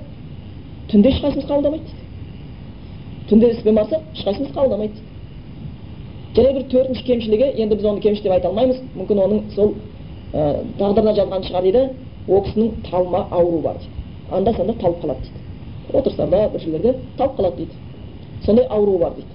[0.91, 4.95] түнде ешқайсымыз қабылдамайды дейді түнде іспен барса ешқайсымыз қабылдамайды
[6.35, 9.75] дейді және бір төртінші кемшілігі енді біз оны кемшілік деп айта алмаймыз мүмкін оның сол
[10.33, 11.83] ә, тағдырына жазған шығар дейді
[12.29, 13.93] ол кісінің талма ауруы бар дейді.
[14.31, 15.43] Анда санда талып қалады дейді.
[15.93, 17.73] Отырыстарда бір жерлерде талып қалады дейді.
[18.45, 19.29] Сондай ауруы бар дейді.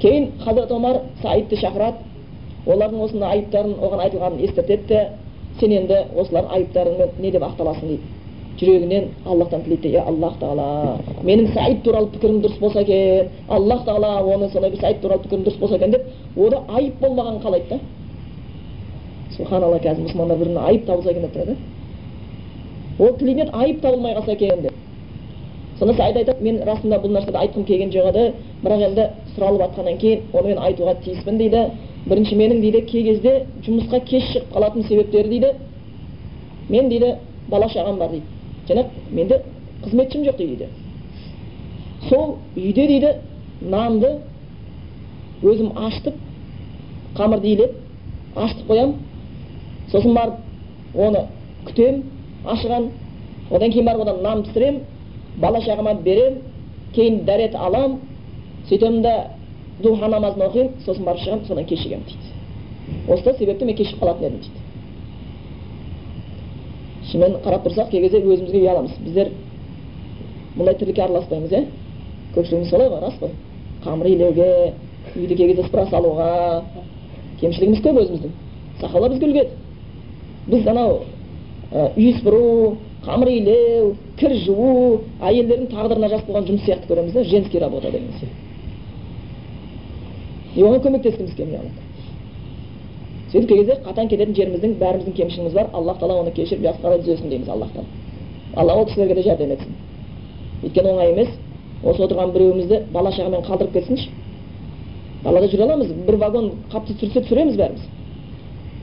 [0.00, 2.04] Кейін хазірет омар саидты шақырады.
[2.66, 5.08] Олардың осындай айыптарын оған айтылғанын ескертеді де
[5.60, 7.88] сен енді осылардың айыптарыңмен не деп ақталасың?
[7.88, 8.02] дейді.
[8.58, 13.28] Жүрегінен аллахтан тілейді де аллах тағала менің саид туралы пікірім дұрыс болса екен.
[13.48, 16.08] Аллах тағала оны сондай бір саид туралы пікірім дұрыс болса екен деп.
[16.36, 17.78] Ода айып болмағанын қалайды да.
[19.36, 21.56] Субханалла қазір мұсылмандар бір біріне айып табылса екен деп тұрады
[22.98, 24.74] ол тілінен айып табылмай қалса екен деп
[25.78, 28.24] сонда айтады мен расында бұл нәрсені айтқым келген жоқ еді
[28.64, 31.64] бірақ енді сұралып жатқаннан кейін оны мен айтуға тиіспін дейді
[32.06, 33.34] бірінші менің дейді кей кезде
[33.66, 35.52] жұмысқа кеш шығып қалатын себептері дейді
[36.68, 37.14] мен дейді
[37.48, 38.26] бала шағам бар дейді
[38.68, 39.42] және менде
[39.84, 40.66] қызметшім жоқ дейді
[42.08, 43.12] сол үйде дейді
[43.60, 44.16] нанды
[45.42, 46.14] өзім ашытып
[47.16, 47.76] қамырды илеп
[48.36, 48.94] ашытып қоямын
[49.92, 50.34] сосын барып
[50.94, 51.26] оны
[51.66, 52.02] күтем
[52.44, 52.90] ашыған.
[53.50, 54.80] Одан кейін барып одан нан пісіремін
[55.40, 56.38] бала шағама беремін
[56.94, 57.98] кейін дәрет аламын
[58.68, 59.14] сөйтемін да
[59.82, 62.32] духа намазын оқимын сосын барып шығамын содан кешігемін дейді.
[63.08, 64.60] Осы себепті мен кешігіп қалатын едім дейді.
[67.10, 68.98] Шынымен қарап тұрсақ кей кезде өзімізге ұяламыз.
[69.04, 69.30] Біздер
[70.56, 71.62] мұндай тірлікке араласпаймыз иә?
[72.34, 73.30] Көпшілігіміз солай ғой рас қой?
[73.84, 74.74] Қамыр илеуге
[75.14, 76.28] үйді кей кезде сыпыра салуға
[77.40, 78.34] кемшілігіміз көп өзіміздің.
[78.80, 79.46] Сахабалар бізге үлгі
[80.48, 81.00] біз анау
[81.96, 87.60] үй сыпыру қамыр илеу кір жуу әйелдердің тағдырына жас болған жұмыс сияқты көреміз да женский
[87.60, 88.10] работа деген
[90.56, 91.60] и оған көмектескіміз келмей
[93.32, 97.02] сөйтіп кей кезде қатаң кететін жеріміздің бәріміздің кемшілігіміз бар аллах тағала оны кешіріп жақсы қарай
[97.02, 97.84] түзесін дейміз аллахтан
[98.56, 99.76] алла ол кісілерге де жәрдем етсін
[100.64, 101.28] өйткені оңай емес
[101.84, 104.08] осы отырған біреуімізді бала шағамен қалдырып кетсінші
[105.22, 107.84] далада жүре аламыз бір вагон қапты түсірсе түсіреміз бәріміз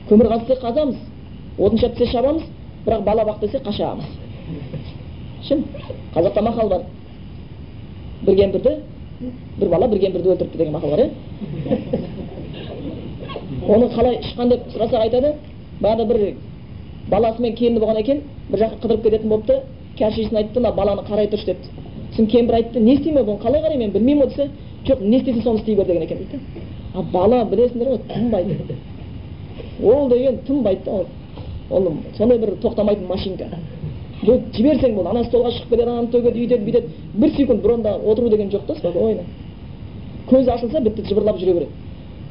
[0.08, 0.96] көмір қазса қазамыз
[1.58, 2.42] отын шаптесе шабамыз
[2.86, 4.04] бірақ бала бақ десе қашамыз
[5.42, 5.64] шын
[6.14, 6.82] қазақта мақал бар.
[8.22, 8.70] Бір кемпірді
[9.58, 11.10] бір бала бір кемпірді өлтіріпті деген мақал бар иә
[13.68, 15.34] оны қалай шыққан деп сұрасақ айтады.
[15.80, 16.34] Баяғыда бір
[17.10, 19.60] баласымен келіні болған екен бір жаққа қыдырып кететін болыпты
[19.98, 21.68] кәрі айтты мына баланы қарай тұршы депті.
[22.12, 24.50] Сосын кемпір айтты не істеймін бұны қалай қараймын мен білмеймін ғой десе.
[24.86, 26.18] Жоқ не істесе соны істей бер деген екен.
[26.18, 26.40] Дейді
[26.94, 28.76] а бала білесіңдер ғой тынбайды.
[29.82, 31.06] Ол деген тынбайды да ол.
[31.70, 33.48] Ол сондай бір тоқтамайтын машинка
[34.22, 38.50] жіберсең болды ана столға шығып кетеді ананы төгеді үйтеді бүйтеді бір секунд бұрында отыру деген
[38.50, 39.26] жоқ та спокойно
[40.30, 41.70] көзі ашылса бітті жыбырлап жүре береді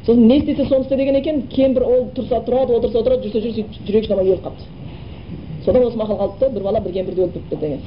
[0.06, 3.54] сосын не істесе соны істе деген екен кемпір ол тұрса тұрады отырса отырады жүрсе жүр
[3.54, 7.56] сөйтіп жүрегі шыдамай өліп қалыпты содан осы мақал қалды да бір бала бір кемпірді өлтіріпті
[7.62, 7.80] деген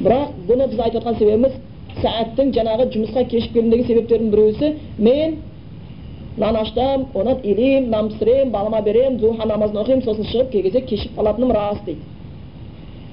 [0.00, 1.52] бірақ бұны біз айтып жатқан себебіміз
[2.02, 5.36] сәаттің жаңағы жұмысқа кешігіп келуіндегі себептердің біреусі мен
[6.36, 10.80] нан ашытамын одан илеймін нан пісіремін балама беремін духа намазын оқимын сосын шығып кей кезде
[10.80, 12.00] кешігіп қалатыным рас дейді.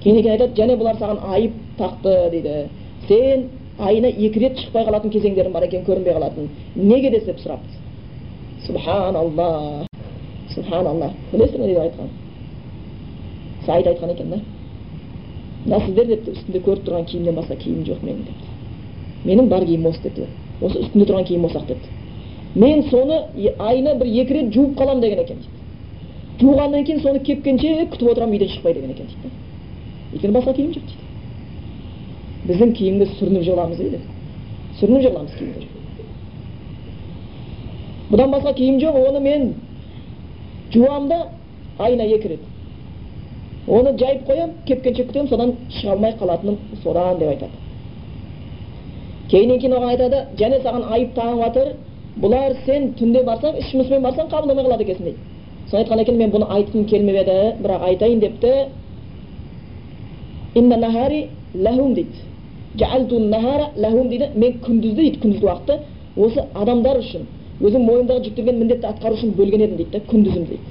[0.03, 2.69] Кейін екен айтады және бұлар саған айып тақты дейді.
[3.08, 6.49] Сен айына екі рет шықпай қалатын кезеңдерің бар екен көрінбей қалатын.
[6.75, 7.10] Неге?
[7.12, 7.75] деп сұрапты.
[8.65, 9.86] Субханалла.
[10.53, 11.12] Субханалла.
[11.32, 12.10] Білесіздер ме дейді айтқан
[13.65, 14.39] саид айтқан екен да.
[15.65, 16.32] Мына сіздер депті.
[16.32, 18.45] Үстінде көріп тұрған киімнен басқа киім жоқ менің депті.
[19.25, 20.27] Менің бар киімім осы депті.
[20.62, 21.98] Осы үстінде тұрған киім осы ақ депті.
[22.55, 23.19] Мен соны
[23.59, 25.59] айына бір екі рет жуып қаламын деген екен дейді
[26.41, 29.31] жуғаннан кейін соны кепкенше күтіп отырамын үйден шықпай деген екен дейді
[30.13, 31.03] өйткені басқа киім жоқ дейді
[32.49, 33.99] біздің киімге сүрініп жығыламыз дейді
[34.79, 35.67] сүрініп жығыламыз киімге
[38.09, 39.53] бұдан басқа киім жоқ оны мен
[40.73, 41.19] жуамын да
[41.77, 42.47] айына екі рет
[43.67, 47.57] оны жайып қоямын кепкенше күтемін содан шыға алмай қалатыным содан деп айтады
[49.29, 51.73] кейіннен кейін оған айтады және саған айып тағып жатыр
[52.19, 55.19] бұлар сен түнде барсаң іс жұмыспен барсаң қабылдамай қалады екенсің дейді
[55.69, 58.51] соны айтқан екен мен бұны айтқым келмеп еді бірақ айтайын депті
[61.95, 62.17] дейді
[64.10, 65.75] дейді мен күндізді дейді күндізгі уақытты
[66.15, 67.27] осы адамдар үшін
[67.60, 70.69] өзің мойныңдағы жүктелген міндетті атқару үшін бөлген едім дейді да күндізім дейді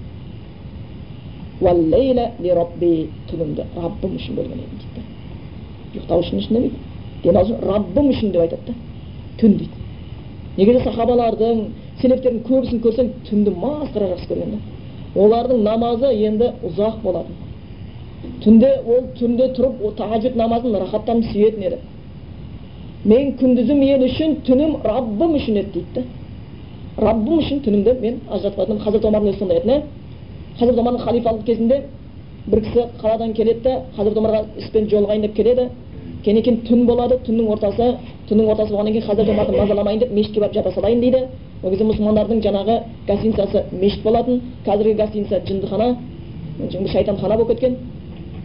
[3.31, 5.03] түнімді раббым үшін бөлген едім дейді
[5.95, 6.53] ұйықтау үшін үшін
[7.25, 8.75] демалу үшін раббым үшін деп айтады да
[9.41, 9.88] түн дейді
[10.59, 11.61] негізі сахабалардың
[12.03, 14.59] селефтердің көбісін көрсең түнді масқара жақсы көрген
[15.19, 17.37] олардың намазы енді ұзақ болатын.
[18.43, 21.79] Түнде ол түнде тұрып тахаджуд намазын рахаттанып сүйетін еді.
[23.05, 26.05] Мен күндізім мен үшін түнім раббым үшін еді дейді да.
[27.07, 29.81] Раббым үшін түнімді мен ажыратып қоятын хазірет омардың өзі сондай еді
[30.59, 31.83] хазірет омардың халифалық кезінде
[32.47, 35.69] бір кісі қаладан келеді да хазірет омарға іспен жолығайын деп келеді.
[36.25, 37.89] Кейін түн болады түннің ортасы
[38.29, 41.21] түннің ортасы болғаннан кейін хазірет омарды мазаламайын деп мешітке барып жата салайын дейді
[41.63, 42.79] ол кезде мұсылмандардың жаңағы
[43.09, 45.97] гостиницасы мешіт болатын қазіргі гостиница жындыхана
[46.93, 47.77] шайтанхана болып кеткен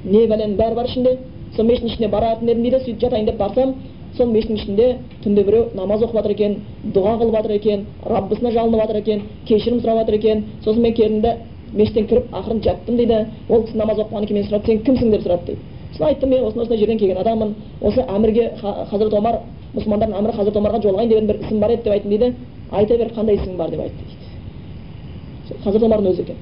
[0.05, 1.17] не бәленің бәрі бар ішінде
[1.55, 3.73] сол мешіттің ішіне баратын едім дейді сөйтіп жатайын деп барсам
[4.17, 4.87] сол мешіттің ішінде
[5.23, 6.57] түнде біреу намаз оқып жатыр екен
[6.93, 11.21] дұға қылып жатыр екен раббысына жалынып жатыр екен кешірім сұрап жатыр екен сосын мен келдім
[11.21, 11.35] да
[11.73, 15.25] мешіттен кіріп ақырын жаттым дейді ол кісі намаз оқығаннан кейін мен сұрады сен кімсің деп
[15.25, 17.55] сұрады дейді сосын айттым мен осындай осындай жерден келген адаммын.
[17.81, 19.39] Осы әмірге хазірет омар
[19.75, 22.33] мұсылмандардың әмірі хазірет омарға жолығайын деген бір ісім бар еді деп айттым дейді
[22.71, 25.59] айта бер қандай ісің бар деп айтты дейді.
[25.63, 26.37] Хазірет омардың өзі екен.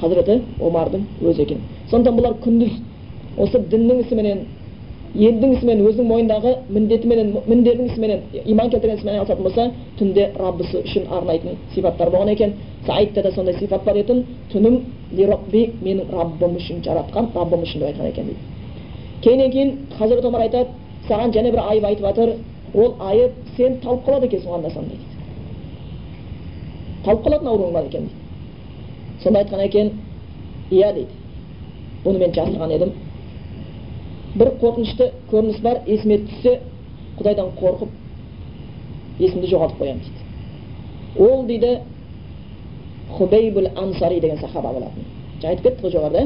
[0.00, 1.62] Хазіреті омардың өзі екен.
[1.90, 2.72] Сондықтан бұлар күндіз
[3.36, 4.44] осы діннің ісіменен
[5.14, 9.66] елдің ісімен өзінің мойнындағы міндетіменен міндетінің ісіменен иман келтірген ісіменен айналысатын болса
[9.98, 12.54] түнде раббысы үшін арнайтын сипаттар болған екен.
[12.86, 14.80] Саидта да сондай сипат бар етін түнім
[15.16, 18.42] лирабби менің раббым үшін жаратқан раббым үшін деп айтқан екен дейді
[19.22, 20.68] кейіннен кейін хазірет омар айтады
[21.08, 22.34] саған және бір айып айтып жатыр
[22.74, 25.06] ол айып сен талып қалады екенсің санда дейді
[27.04, 29.92] талып қалатын ауруың бар екен дейді сонда айтқан екен
[30.70, 31.14] иә дейді
[32.04, 32.92] бұны мен жасырған едім
[34.34, 36.60] бір қорқынышты көрініс бар есіме түссе
[37.18, 37.90] құдайдан қорқып
[39.20, 41.78] есімді жоғалтып қоямын дейді ол дейді
[43.16, 45.04] хубейбул ансари деген сахаба болатын
[45.42, 46.22] жаңа айтып кеттік қой жоғарыда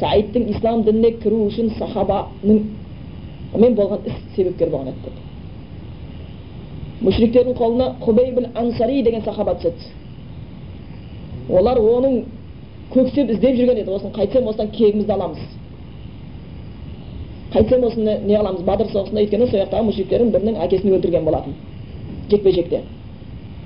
[0.00, 2.58] саидтің ислам дініне кіру үшін сахабаның
[3.54, 5.20] болған іс себепкер болған еді деді
[7.06, 9.84] мүшриктердің қолына хубейбул ансари деген сахаба түседі
[11.48, 12.22] олар оның
[12.92, 15.38] көксеп іздеп жүрген еді осыны қайтсем осыдан кегімізді аламыз
[17.52, 21.54] қайтсем осыны не қыламыз бадыр соғысында өйткені сол жақтағы мүшриктердің бірінің әкесін өлтірген болатын
[22.30, 22.82] жекпе жекте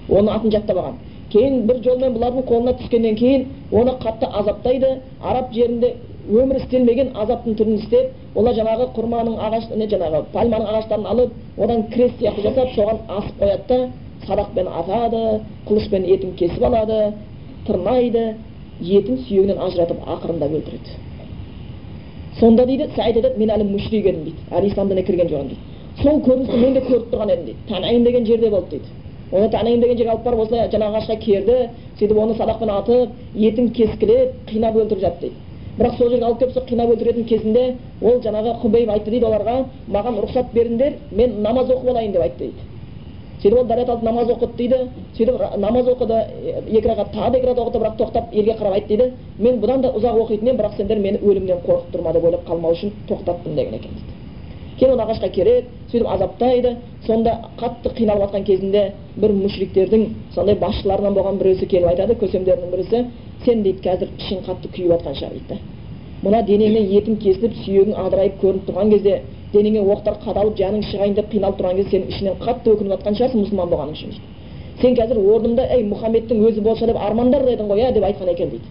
[0.08, 4.90] оның атын жаттап алған кейін бір жолмен бұлардың қолына түскеннен кейін оны қатты азаптайды
[5.20, 5.94] араб жерінде
[6.28, 11.82] өмір істелмеген азаптың түрін істеп олар жаңағы құрманың ағаш не жаңағы пальманың ағаштарын алып одан
[11.94, 13.80] крест сияқты жасап соған асып қояды да
[14.26, 15.22] садақпен атады
[15.68, 17.00] қылышпен етін кесіп алады
[17.66, 18.24] тырнайды
[18.80, 20.96] етін сүйегінен ажыратып ақырындап өлтіреді
[22.38, 26.20] сонда дейді саид айтады мен әлі мүшрик едім дейді әлі ислам кірген жоқпын дейді сол
[26.26, 29.01] көріністі мен де көріп тұрған едім дейді тәнәйім деген жерде болды дейді
[29.32, 31.56] оны тәнәйім деген жерге алып барып осылай жаңағы ағашқа керді
[31.98, 35.36] сөйтіп оны садақпен атып етін кескілеп қинап өлтіріп жатты дейді
[35.78, 37.64] бірақ сол жерге алып келіп сол қинап өлтіретін кезінде
[38.02, 39.56] ол жаңағы хубейб айтты дейді оларға
[39.88, 42.70] маған рұқсат беріңдер мен намаз оқып алайын деп айтты дейді
[43.42, 44.76] сөйтіп ол дәрет алып намаз оқыды дейді
[45.16, 46.18] сөйтіп намаз оқыды
[46.68, 49.82] екі рағат тағы да екі рағат оқыды бірақ тоқтап елге қарап айтты дейді мен бұдан
[49.82, 52.92] да ұзақ оқитын едім бірақ сендер мені өлімнен қорқып тұр ма деп ойлап қалмау үшін
[53.08, 54.14] тоқтаттым деген екен дейді
[54.78, 56.76] кейін оны ағашқа кереді сөйтіп азаптайды.
[57.06, 58.82] Сонда қатты қиналып жатқан кезінде
[59.16, 63.04] бір мүшриктердің сондай басшыларынан болған біреусі келіп айтады көсемдерінің бірісі
[63.44, 65.60] сен дейді қазір ішің қатты күйіп жатқан шығар дейді.
[66.22, 69.16] Мына денеңнен етің кесіліп сүйегің адырайып көрініп тұрған кезде
[69.52, 73.42] денеңе оқтар қадалып жаның шығайын деп қиналып тұрған кезде сен ішінен қатты өкініп жатқан шығарсың
[73.42, 74.30] мұсылман болғаның үшін дейді.
[74.80, 78.50] Сен қазір орнымда ей мұхаммедтің өзі болса деп армандар едің ғой иә деп айтқан екен
[78.54, 78.64] дейді.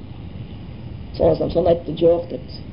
[1.17, 2.63] Сонда айтты жоқ депті.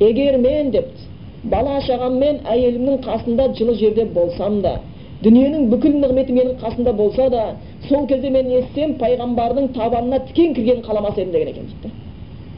[0.00, 1.08] Егер мен депті.
[1.52, 4.78] Бала шағаммен әйелімнің қасында жылы жерде болсам да
[5.22, 7.44] дүниенің бүкіл нығметі менің қасымда болса да
[7.88, 11.94] сол кезде мен естісем пайғамбардың табанына тікен кіргенін қаламас едім деген екен дейді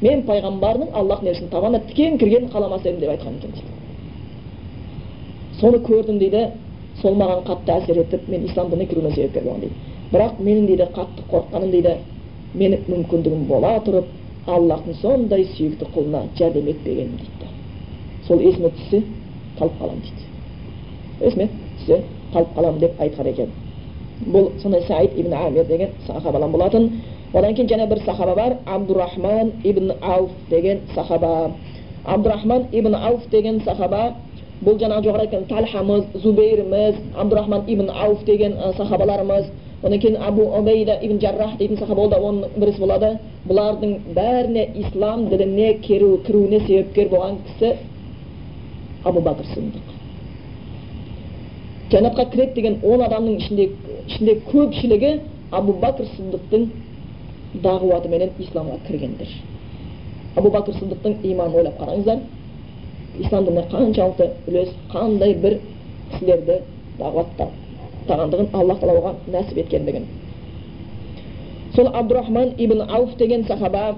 [0.03, 3.73] мен пайғамбардың аллах небісінің табанына тікен кіргенін қаламас едім деп айтқан екен дейді.
[5.61, 6.45] Соны көрдім дейді
[7.03, 9.75] сол маған қатты әсер етіп мен ислам дініне кіруіме себепкер болған дейді.
[10.13, 11.97] Бірақ менің дейді қатты қорыққаным дейді
[12.55, 14.07] менің мүмкіндігім бола тұрып
[14.47, 17.38] аллахтың сондай сүйікті құлына жәрдем етпегенім дейді.
[18.29, 19.03] Сол есіме түссе
[19.59, 20.23] талып қаламын дейді.
[21.21, 23.53] Есіме түссе талып қаламын деп айтқан екен.
[24.27, 26.91] Бұл сондай саид ибн амир деген сахабадан болатын.
[27.33, 31.53] Одан кейін және бір сахаба бар абдурахман ибн ауф деген сахаба.
[32.05, 34.15] Абдурахман ибн ауф деген сахаба.
[34.65, 39.45] Бұл жаңағы жоғары айтқан талхамыз зубейріміз абдурахман ибн ауф деген сахабаларымыз.
[39.83, 43.19] Одан кейін абу убейда ибн жаррах дейтін сахаба ол да оның бірісі болады.
[43.49, 47.77] Бұлардың бәріне ислам дініне кіру, кіруіне себепкер болған кісі
[49.05, 49.95] абу бәкір сындық
[51.93, 53.69] жәннатқа кіреді деген он адамның ішінде
[54.07, 55.13] ішінде көпшілігі
[55.51, 56.67] абу бәкір сындықтың
[57.65, 59.31] дағуатыменен исламға кіргендер
[60.37, 62.19] абу бәкір сындықтың иманын ойлап қараңыздар
[63.19, 65.61] ислам дініне қаншалықты үлес қандай бір
[66.13, 66.61] кісілерді
[66.99, 70.07] дағуаттағандығын аллах тағала нәсіп еткендігін
[71.75, 73.97] сол абдурахман ибн ауф деген сахаба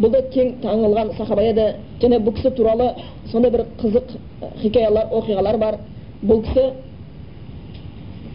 [0.00, 1.66] бұл да кең танылған сахаба еді
[2.00, 2.90] және бұл кісі туралы
[3.30, 4.14] сондай бір қызық
[4.62, 5.78] хикаялар оқиғалар бар.
[6.22, 6.70] Бұл кісі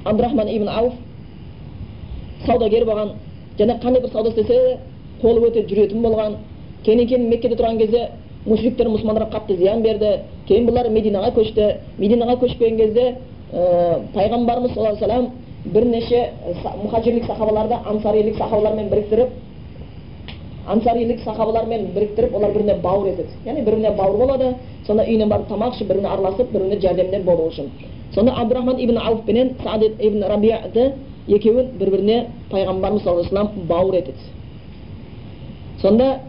[0.06, 0.94] абдурахман ибн ауф
[2.46, 3.16] саудагер болған
[3.60, 4.78] және қандай бір сауда істесе де
[5.22, 6.38] қолы өте жүретін болған.
[6.86, 8.10] Кейіннен кейін меккеде тұрған кезде
[8.46, 10.20] мушриктер мұсылмандарға қатты зиян берді.
[10.48, 11.72] Кейін бұлар мединаға көшті.
[11.98, 13.16] Мединаға көшкен кезде
[13.52, 15.32] ә, пайғамбарымыз саллаллаху алейхи
[15.74, 16.30] бірнеше
[16.84, 19.30] мұхажирлік сахабаларды ансарилік сахабалармен біріктіріп
[20.68, 24.54] ансарилік сахабалармен біріктіріп олар біріне бауыр етеді яғни бір біріне бауыр болады
[24.88, 27.70] сонда үйіне барып тамақ ішіп бір біріне араласып бір біріне жәрдемдер болу үшін
[28.16, 30.94] сонда абдурахман ибн ауф пенен саад ибн рабияты
[31.28, 34.18] екеуін бір біріне пайғамбарымыз саллаллаху алейхи вассалам бауыр етеді
[35.82, 36.20] сонда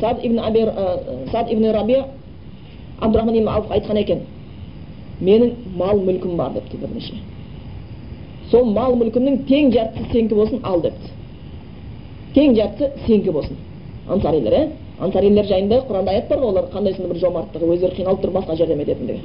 [0.00, 0.72] саад ибн абир
[1.32, 2.04] саад ибн рабия
[3.00, 4.20] абдурахман ибн ауф айтқан екен
[5.20, 7.14] менің мал мүлкім бар депті бірнеше
[8.50, 11.12] сол мал мүлкімнің тең жартысы сенікі болсын ал депті
[12.34, 13.56] тең жартысы сенікі болсын
[14.08, 14.68] ансарилер иә
[15.00, 18.80] ансарилер жайында құранда аят бар ғой олар қандай бір жомарттығы өздері қиналып тұрып басқа жәрдем
[18.80, 19.20] ететіндігі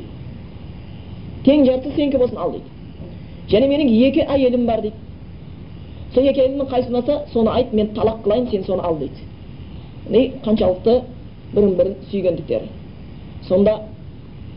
[1.46, 2.66] тең жартысы сенікі болсын ал дейді.
[3.52, 4.96] Және менің екі әйелім бар дейді.
[6.16, 9.16] Сол екі әйелімнің қайсысы ұнаса соны айт мен талақ қылайын сен соны ал дейді.
[10.10, 11.02] Яғни қаншалықты
[11.54, 12.68] бірін бірін сүйгендіктері
[13.48, 13.74] сонда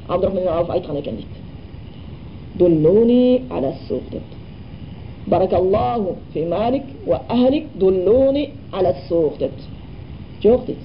[0.08, 1.36] абдурахман айтқан екен дейді.
[5.26, 8.50] Баракаллаху фи малик уа ахлик дуллуни
[9.38, 9.77] депті
[10.42, 10.80] жоқ дейді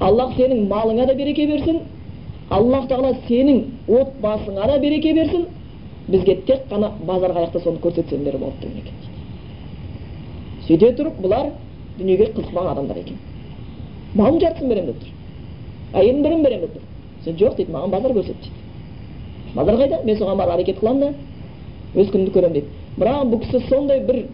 [0.00, 1.80] аллах сенің малыңа да береке берсін
[2.50, 5.46] аллах тағала сенің отбасыңа да береке берсін
[6.08, 8.94] бізге тек қана базар қаяқта соны көрсетсеңдер деген екен
[10.66, 11.52] сөйте тұрып бұлар
[11.98, 13.18] дүниеге қызықпаған адамдар екен
[14.14, 18.14] малын жартысын беремін деп тұр әйелін бірін беремін деп тұр сен жоқ дейді маған базар
[18.16, 22.66] көрсет дейді базар қайда мен соған барып әрекет қыламын да өз күнімді көремін дейді
[22.98, 24.24] бірақ бұл кісі сондай бір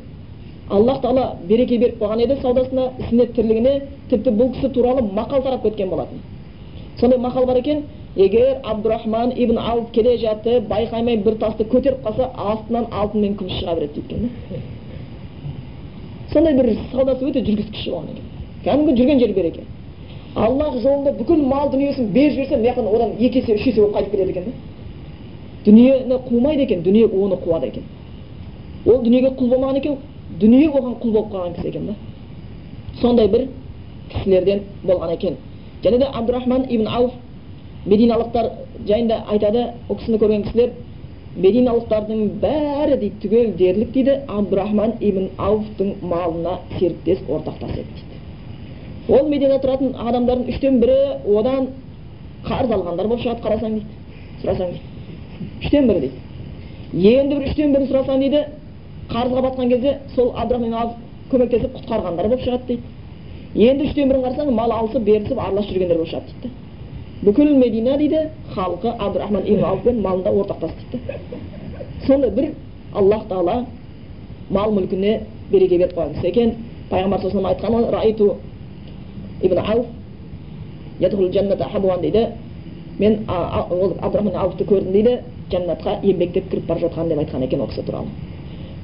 [0.68, 3.74] аллах тағала береке беріп қойған еді саудасына ісіне тірлігіне
[4.10, 6.18] тіпті бұл кісі туралы мақал тарап кеткен болатын.
[7.00, 7.84] Сондай мақал бар екен
[8.16, 13.60] егер абдурахман ибн ауф келе жатып байқамай бір тасты көтеріп қалса астынан алтын мен күміс
[13.60, 14.30] шыға береді дейді
[16.32, 18.24] сондай бір саудасы өте жүргізгіші болған екен.
[18.64, 19.62] Кәдімгі жүрген жері береке.
[20.34, 23.96] Аллах жолында бүкіл мал дүниесін беріп жіберсе мына жақтан одан екі есе үш есе болып
[23.96, 24.52] қайтып келеді екен да
[25.64, 27.84] дүниені қумайды екен дүние оны қуады екен.
[28.86, 29.96] Ол дүниеге құл болмаған екен
[30.40, 31.94] дүние оған құл болып қалған кісі екен да.
[33.00, 33.46] Сондай бір
[34.12, 35.36] кісілерден болған екен.
[35.84, 37.12] Және де абдурахман ибн ауф
[37.86, 38.50] мединалықтар
[38.86, 40.72] жайында айтады ол кісіні көрген кісілер
[41.36, 49.28] мединалықтардың бәрі дейді түгел дерлік дейді абдурахман ибн ауфтың малына серіктес ортақтас еді дейді ол
[49.28, 50.96] мединада тұратын адамдардың үштен бірі
[51.38, 51.68] одан
[52.46, 53.86] қарыз алғандар болып шығады қарасаң дейді
[54.42, 54.82] сұрасаң дейді.
[55.62, 56.16] Үштен бірі дейді.
[57.12, 58.44] Енді бір үштен бірін сұрасаң дейді
[59.16, 60.92] қарызға батқан кезде сол абдурахман ауф
[61.30, 62.82] көмектесіп құтқарғандар болып шығады дейді.
[63.54, 66.54] Енді үштен бірін қарасаң мал алысып берісіп араласып жүргендер болып шығады дейді.
[67.24, 68.20] Бүкіл медина дейді
[68.54, 70.98] халқы абдурахман ибн ауфпен малында ортақтас дейді.
[72.06, 72.50] Сондай бір
[72.92, 73.64] аллах тағала
[74.50, 76.54] мал мүлкіне береке беріп қойған кісі екен.
[76.90, 78.34] Пайғамбар саллаллаху айтқан ғой раиту
[79.42, 79.86] ибн ауф
[82.00, 82.28] дейді.
[82.98, 85.18] Мен ол абдурахман ауфты көрдім дейді.
[85.50, 88.08] Жәннатқа еңбектеп кіріп бара жатқан деп айтқан екен ол кісі туралы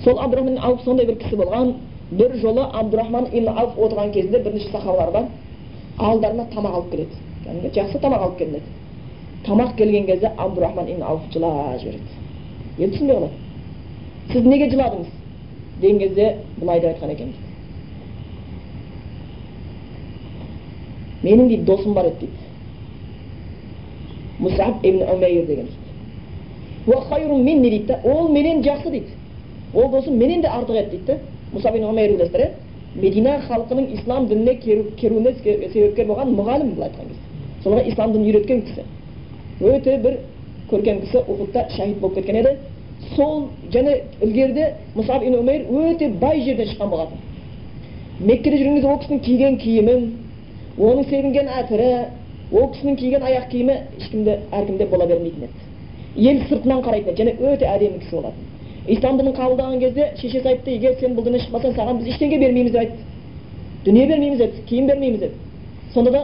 [0.05, 1.75] сол абдурахман ауф сондай бір кісі болған
[2.11, 5.25] бір жолы абдурахман ибн ауф отырған кезінде бірнеше сахабалар бар.
[5.99, 7.11] Алдарына тамақ алып келеді.
[7.45, 8.65] Кәдімгі жақсы тамақ алып келінеді.
[9.47, 12.03] Тамақ келген кезде абдурахман ибн ауф жылап жібереді.
[12.79, 13.33] Енді түсінбей қалады.
[14.33, 15.07] Сіз неге жыладыңыз?
[15.81, 17.33] Деген кезде былай деп айтқан екен.
[21.23, 22.33] Менің дейді досым бар еді дейді.
[24.39, 25.69] Мусаб ибн умейр деген.
[26.87, 29.22] Дейді ол менен жақсы дейді.
[29.75, 31.19] Ол досым менен де артық еді дейді
[31.53, 32.51] да умейр білесіздер иә
[32.95, 34.57] медина халқының ислам дініне
[34.97, 35.33] келуіне
[35.73, 37.23] себепкер болған мұғалім былай айтқан кезде.
[37.65, 38.85] Соларға ислам дінін үйреткен кісі.
[39.61, 40.19] Өте бір
[40.71, 42.57] көркем кісі ухудта шахид болып кеткен еді.
[43.17, 47.19] Сол және ілгеріде мұсаб ибн умейр өте бай жерден шыққан болатын.
[48.21, 50.11] Меккеде жүрген кезде ол кісінің киген киімін
[50.79, 51.91] оның себінген әтірі
[52.53, 55.69] ол кісінің киген аяқ киімі ешкімде әркімде бола бермейтін еді.
[56.17, 58.45] Ел сыртынан қарайтын еді және өте әдемі кісі болатын.
[58.89, 62.73] Ислам дінін қабылдаған кезде шешесі айтты егер сен бұл діннен шықпасаң саған біз ештеңе бермейміз
[62.73, 63.05] деп айтты
[63.85, 65.35] дүние бермейміз деді киім бермейміз деді
[65.95, 66.23] сонда да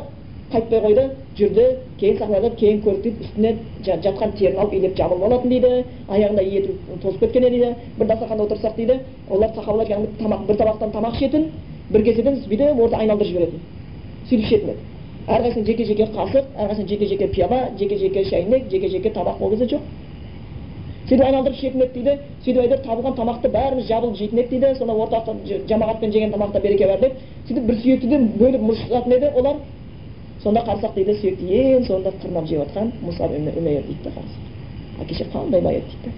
[0.53, 1.05] қайтпай қойды
[1.39, 1.65] жүрді
[2.01, 3.55] кейін сахабалар кейін көрді дейді үстіне
[3.85, 8.77] жатқан терін алып илеп жамылып алатын дейді аяғында еті тозып кеткен дейді бір дастарханда отырсақ
[8.77, 9.01] дейді
[9.31, 11.51] олар сахабалар кәдімгі тамақ бір табақтан тамақ ішетін
[11.91, 13.61] бір кеседен бүйтіп орта айналдырып жіберетін
[14.31, 14.99] сөйтіп ішетін еді
[15.29, 19.51] әрқайсысының жеке жеке қасық әрқайсысының жеке жеке пияла жеке жеке шәйнек жеке жеке табақ ол
[19.51, 19.83] кезде жоқ
[21.09, 22.19] сөйтіп айналдырып ішетін еді дейді.
[22.45, 24.75] Сөйтіп айтады табылған тамақты бәріміз жабылып жейтін едік дейді.
[24.79, 25.35] Сонда ортақта
[25.71, 27.13] жамағатпен жеген тамақта береке бар деп.
[27.49, 29.57] Сөйтіп бір сүйектіден бөліп мұршытатын еді олар.
[30.43, 34.49] Сонда қарасақ дейді сүйекті ең соңында қырнап жеп жатқан мұсаб умейр дейді да қарасақ
[35.03, 36.15] әкеше қандай бай еді дейді.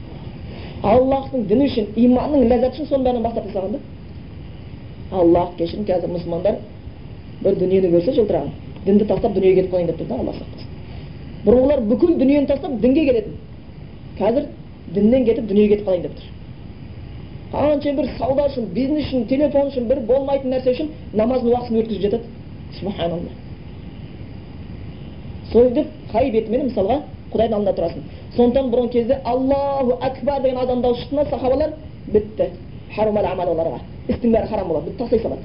[0.82, 3.80] Аллахтың діні үшін иманның ләззаты үшін соның бәрін бастап тастаған да.
[5.12, 6.56] Аллах кешірім қазір мұсылмандар
[7.44, 8.50] бір дүниені көрсе жылтыраған.
[8.86, 10.68] Дінді тастап дүниеге кетіп қалайын деп тұр да алла сақтасын.
[11.44, 13.36] Бұрынғылар бүкіл дүниені тастап дінге келетін.
[14.18, 14.48] Қазір
[14.94, 16.26] діннен кетіп дүниеге кетіп қалайын деп тұр
[17.52, 22.02] қанша бір сауда үшін бизнес үшін телефон үшін бір болмайтын нәрсе үшін намаздың уақытын өткізіп
[22.06, 22.24] жатады
[22.78, 23.32] субханалла
[25.52, 27.00] сөйтіп қай бетімен мысалға
[27.32, 28.02] құдайдың алдында тұрасың
[28.36, 31.72] сондықтан бұрынғы кезде аллаху акбар деген азан дауыс шықты ма сахабалар
[32.12, 32.50] бітті
[32.98, 35.42] оларға істің бәрі харам болады бітті тастай салады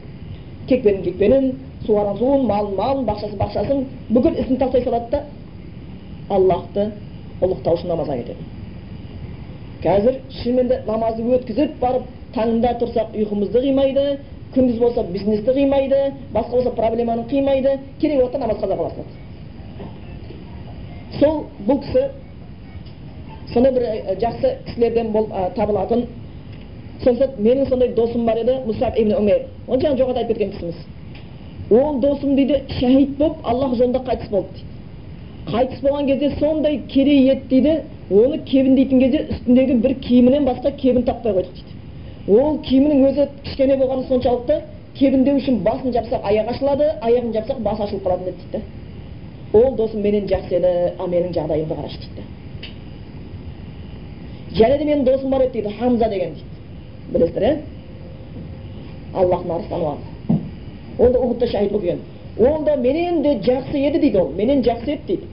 [0.70, 1.52] кекпенін кекпенін
[1.86, 5.24] суарған суын малын малын бақшасын бақшасын бүкіл ісін тастай салады да
[6.30, 6.92] аллахты
[7.42, 8.55] ұлықтау үшін намазға кетеді
[9.86, 14.06] қазір шынымен де намазды өткізіп барып таңда тұрсақ ұйқымызды қимайды
[14.56, 16.02] күндіз болса бизнесті қимайды
[16.34, 19.06] басқа болса проблеманы қимайды керек болса намаз қаза қыласың
[21.20, 22.08] сол бұл кісі
[23.54, 23.86] сондай бір
[24.20, 26.06] жақсы кісілерден бол, ә, табылатын.
[27.04, 30.76] Сосын менің сондай досым бар еді мұсаб ибн умер оны жаңа жоғарыда айтып кеткен кісіміз.
[31.72, 34.68] Ол досым дейді шәһид болып аллах жолында қайтыс болды дейді.
[35.52, 41.04] Қайтыс болған кезде сондай керей еді дейді оны кебіндейтін кезде үстіндегі бір киімінен басқа кебін
[41.04, 41.72] таппай қойдық дейді.
[42.28, 44.62] Ол киімінің өзі кішкене болғаны соншалықты
[44.98, 48.64] кебіндеу үшін басын жапсақ аяғы ашылады аяғын жапсақ басы ашылып қалатын еді дейді.
[49.54, 52.24] Ол досым менен жақсы еді ал менің жағдайымды қарашы дейді.
[54.56, 56.50] Және де менің досым бар еді дейді хамза деген дейді.
[57.14, 57.58] Білесіздер иә
[59.14, 59.86] аллахтың арыстаны
[60.98, 62.02] ол да ұхытта шахид болып келген.
[62.38, 65.28] Ол да менен де жақсы еді дейді ол менен жақсы еді дейді.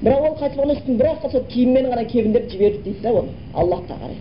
[0.00, 3.32] Бірақ ол қайтыс болғаннан үстін бір ақ сол киіммен ғана кебіндеп жіберді дейді да оны
[3.54, 4.16] аллахқа қарай.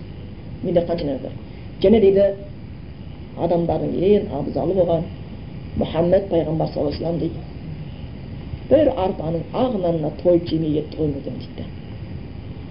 [0.64, 1.32] Менде қанша бар
[1.82, 2.26] және дейді
[3.38, 5.04] адамдардың ең абзалы болған
[5.80, 7.40] мұхаммед пайғамбар саллаллаху алейхи дейді.
[8.70, 11.70] Бір арпаның ақ нанына тойып жемей кетті ғой мүмкін дейді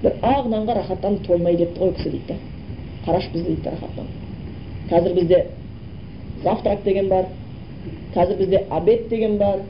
[0.03, 2.37] бір ақ нанға рахаттанып тоймай кетті ғой кісі дейді
[3.07, 4.07] қарашы бізді дейді рахаттан.
[4.91, 5.47] Қазір бізде
[6.45, 7.27] завтрак деген бар.
[8.15, 9.63] Қазір бізде обед деген бар.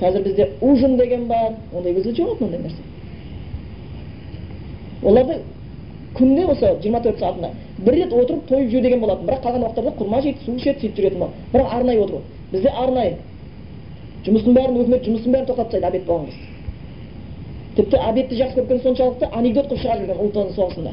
[0.00, 2.82] Қазір бізде ужин деген бар ондай кезде жоқ ондай нәрсе.
[5.02, 5.38] Оларды
[6.14, 9.26] күнде осы жиырма төрт сағатында бір рет отырып тойып жеу деген болатын.
[9.26, 11.30] Бірақ қалған уақыттарда құрма жейді су ішеді сөйтіп жүретін бол.
[11.52, 12.22] Бірақ арнайы отыру.
[12.52, 13.16] Бізде арнайы.
[14.26, 16.54] Жұмыстың бәрін өкімет жұмыстың бәрін тоқтатып тастайды обед болған кезде
[17.76, 20.92] тіпті обедті жақсы көргені соншалықты анекдот қылып шығарып жүрген ұлы отан соғысында.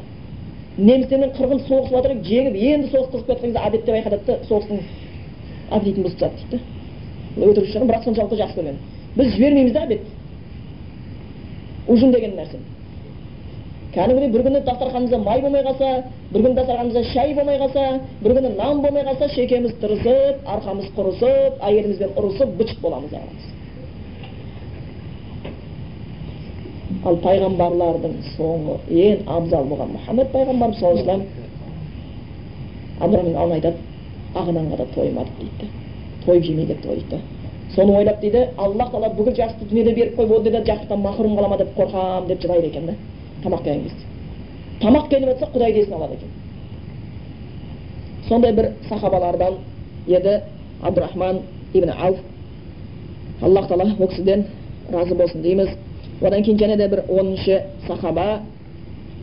[0.77, 4.81] Немістермен қырғын соғысып жатыр жеңіп енді соғыс қызып жатқан кезде обед деп айқайлады да соғыстың
[5.69, 6.82] аппетитін бұзып тастады дейді
[7.37, 8.77] өтірік шығар бірақ соншалықты жақсы көрген
[9.15, 10.01] біз жібермейміз да обед
[11.87, 12.59] ужин деген нәрсе
[13.93, 15.89] кәдімгідей бір күні дастарханымызда май болмай қалса
[16.31, 17.83] бір күні дастарханымызда шай болмай қалса
[18.21, 23.13] бір күні нан болмай қалса шекеміз тырысып арқамыз құрысып әйелімізбен ұрысып быт боламыз
[27.03, 31.23] ал пайғамбарлардың соңы ең абзал болған мұхаммед пайғамбарымыз саллаллаху
[32.99, 33.77] абдырахман алдына айтады
[34.33, 35.82] ағнанға да тоймадық дейді
[36.25, 37.21] тойып жемей кетті ғой дейді
[37.75, 41.49] соны ойлап дейді аллах тағала бүкіл жақсылықты дүниеде беріп қойып ол да жақсылықтан махрұм қала
[41.49, 42.93] ма деп қорқамын деп жылайды екен да
[43.43, 44.05] тамақ келген кезде
[44.81, 46.29] тамақ келіп жатса құдайды есіне алады екен
[48.27, 49.53] сондай бір сахабалардан
[50.07, 50.41] еді
[50.81, 51.39] абдурахман
[51.73, 52.17] ибн ауф
[53.41, 54.45] аллах тағала ол кісіден
[54.91, 55.69] разы болсын дейміз
[56.21, 58.41] одан кейін және де бір оныншы сахаба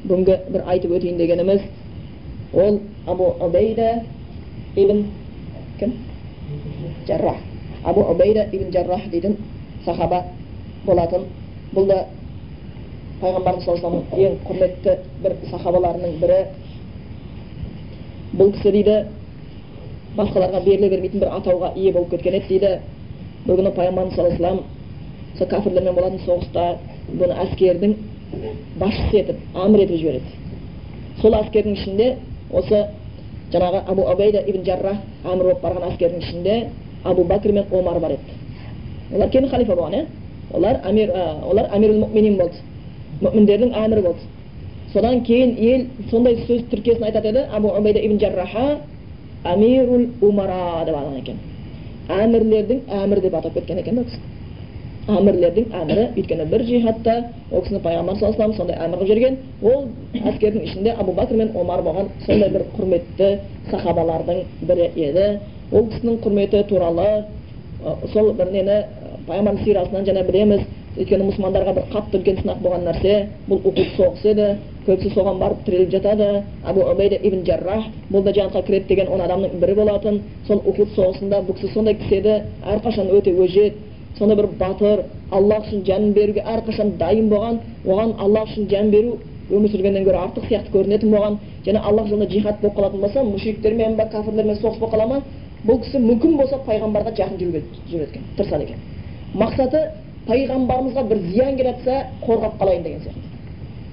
[0.05, 1.61] бүгінгі бір айтып өтейін дегеніміз
[2.55, 4.03] ол абу убейда
[4.77, 5.05] ибн
[5.79, 5.93] кім
[7.07, 7.37] жаррах
[7.85, 9.37] абу убейда ибн жаррах дейтін
[9.85, 10.25] сахаба
[10.87, 11.27] болатын
[11.75, 12.05] бұл да
[13.21, 16.41] пайғамбарымыз саллаллаху алейhi ең құрметті бір сахабаларының бірі
[18.39, 18.97] бұл кісі дейді
[20.17, 22.77] басқаларға беріле бермейтін бір атауға ие болып кеткен еді дейді
[23.47, 26.65] бір күні пайғамбарымыз саллаллаху алейhi сол кәпірлермен болатын соғыста
[27.11, 27.95] бұны әскердің
[28.81, 32.09] басшысы етіп әмір етіп жібереді сол әскердің ішінде
[32.51, 32.85] осы
[33.53, 36.57] жаңағы абу абейда ибн жаррах әмір болып барған әскердің ішінде
[37.05, 38.37] абу бәкір мен омар бар еді
[39.15, 40.07] олар кейін халифа болған иә
[40.53, 41.13] олар әмир
[41.51, 42.63] олар әмирул мүминин болды
[43.21, 44.29] мүміндердің әмірі болды
[44.93, 48.67] содан кейін ел сондай сөз тіркесін айтады еді абу убайда ибн жарраха
[49.45, 51.41] әмирул умара деп атаған екен
[52.09, 54.05] әмірлердің әмірі деп атап кеткен екен
[55.09, 57.15] әмірлердің әмірі өйткені бір жихадта
[57.51, 59.87] ол кісіні пайғамбар саллаллаху сондай әмір қылып жіберген ол
[60.31, 63.31] әскердің ішінде абу бәкір мен омар болған сондай бір құрметті
[63.71, 65.27] сахабалардың бірі еді
[65.73, 67.09] ол кісінің құрметі туралы
[68.13, 68.77] сол бір нені
[69.29, 70.67] пайғамбардың сирасынан жаңа білеміз.
[70.99, 73.13] Өйткені мұсылмандарға бір қатты үлкен сынақ болған нәрсе
[73.47, 74.49] бұл ухуд соғысы еді.
[74.87, 76.43] Көбісі соған барып тіреліп жатады.
[76.67, 80.21] Абу убайда ибн жаррах бұл да жәннатқа кіреді деген он адамның бірі болатын.
[80.49, 83.79] Сол ухуд соғысында бұл кісі сондай кісі еді әрқашан өте өжет.
[84.19, 87.61] Сондай бір батыр аллах үшін жанын беруге әрқашан дайын болған.
[87.87, 89.19] Оған аллах үшін жан беру
[89.51, 91.39] өмір сүргеннен гөрі артық сияқты көрінетін болған.
[91.67, 95.23] Және аллах жолында джихад болып қалатын болса мушриктермен ба кәпірлермен соғыс болып қала ма?
[95.67, 98.79] Бұл кісі мүмкін болса пайғамбарға жақын жүреді екен тырысады екен
[99.35, 99.83] мақсаты
[100.27, 103.31] пайғамбарымызға бір зиян келе жатса қорғап қалайын деген сияқты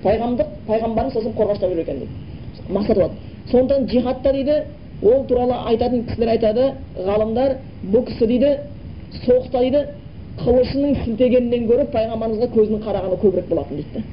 [0.03, 3.13] пайғамдық пайғамбарымыз сосын қорғаштап жүр екен дейді мақсаты болады
[3.51, 4.55] сондықтан джихадта дейді
[5.03, 8.53] ол туралы айтатын кісілер айтады ғалымдар бұл кісі дейді
[9.26, 9.84] соғыста дейді
[10.43, 14.03] қылышының сілтегенінен гөрі пайғамбарымызға көзінің қарағаны көбірек болатын дейді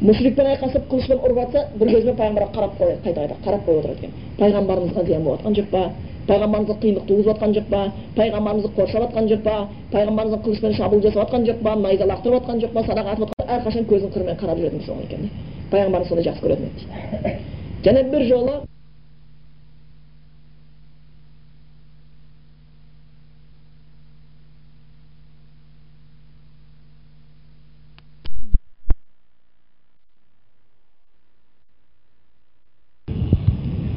[0.00, 3.98] мүшрикпен айқасып қылышпен ұрып жатса бір көзбен пайғамбарға қарап қояды қайта қайта қарап қойып отырады
[3.98, 5.82] екен пайғамбарымызға зиян болып жатқан жоқ па
[6.28, 7.82] пайғамбарымызға қиындық туғызып жатқан жоқ па
[8.16, 9.56] пайғамбарымызды қоршап жатқан жоқ па
[9.92, 13.52] пайғамбарымызға қылышпен шабуыл жасап жатқан жоқ па найза лақтырып жатқан жоқ па садақа атып жатқан
[13.56, 15.30] әрқашан көзінің қырымен қарап жүретін кісі болған екен
[15.72, 17.36] пайғамбарымыз сондай жақсы көретін еді дейді.
[17.84, 18.54] және бір жолы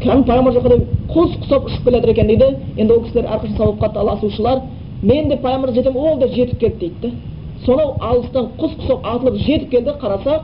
[0.02, 0.78] кәдімгі пайғамбар жаққа
[1.14, 2.46] құс құсап ұшып келе екен дейді
[2.78, 4.62] енді ол кісілер әрқашан сауапқа таласушылар
[5.02, 9.36] мен де пайғамбар жетемін ол да жетіп келді дейді да сонау алыстан құс құсап атылып
[9.46, 10.40] жетіп келді қараса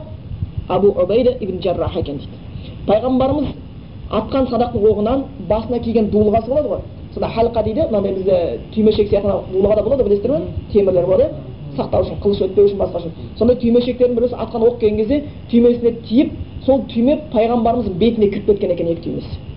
[0.68, 3.48] абу убайда ибн жаррах екен дейді пайғамбарымыз
[4.10, 6.80] атқан садақтың оғынан басына киген дулығасы болады ғой.
[7.14, 10.40] Сонда халқа дейді мынандай бізде түймешек сияқты дулыға да болады білесіздер ме
[10.72, 11.30] темірлер болады
[11.76, 15.92] сақтау үшін қылыш өтпеу үшін басқа үшін сондай түймешектердің біреусі атқан оқ келген кезде түймесіне
[16.08, 16.32] тиіп
[16.64, 19.47] сол түйме пайғамбарымыздың бетіне кіріп кеткен екен екі түймесі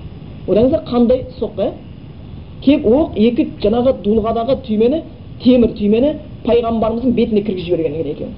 [0.48, 1.72] ойлаңыздар қандай соққы иә
[2.66, 5.02] келіп оқ екі жаңағы дулығадағы түймені
[5.44, 6.16] темір түймені
[6.46, 8.34] пайғамбарымыздың бетіне кіргізіп жіберген екен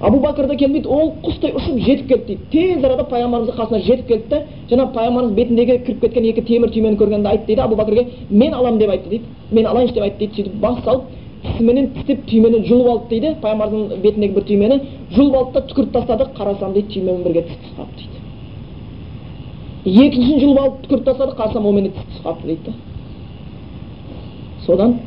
[0.00, 4.08] абу бәкір да келді ол құстай ұшып жетіп келді дейді тез арада пайғамбарымыздың қасына жетіп
[4.10, 8.06] келді да жаңағы пайғамбарымыз бетіндегі кіріп кеткен екі темір түймені көргенде айтты дейді абу бәкірге
[8.30, 9.24] мен аламын деп айтты дейді.
[9.50, 10.34] Мен алайыншы деп айтты дейді.
[10.36, 11.04] Сөйтіп бас салып
[11.46, 13.34] тісіменен тістеп түймені жұлып алды дейді.
[13.42, 14.80] Пайғамбарымыздың бетіндегі бір түймені
[15.16, 16.28] жұлып алды да түкіріп тастады.
[16.36, 18.15] Қарасам дейді түймемен бірге тіс қалыпты дейді.
[19.86, 22.72] Екіншісін жұлып алып түкіріп тастады қарасам онымен тіс түсіп қалыпты дейді
[24.66, 24.98] содан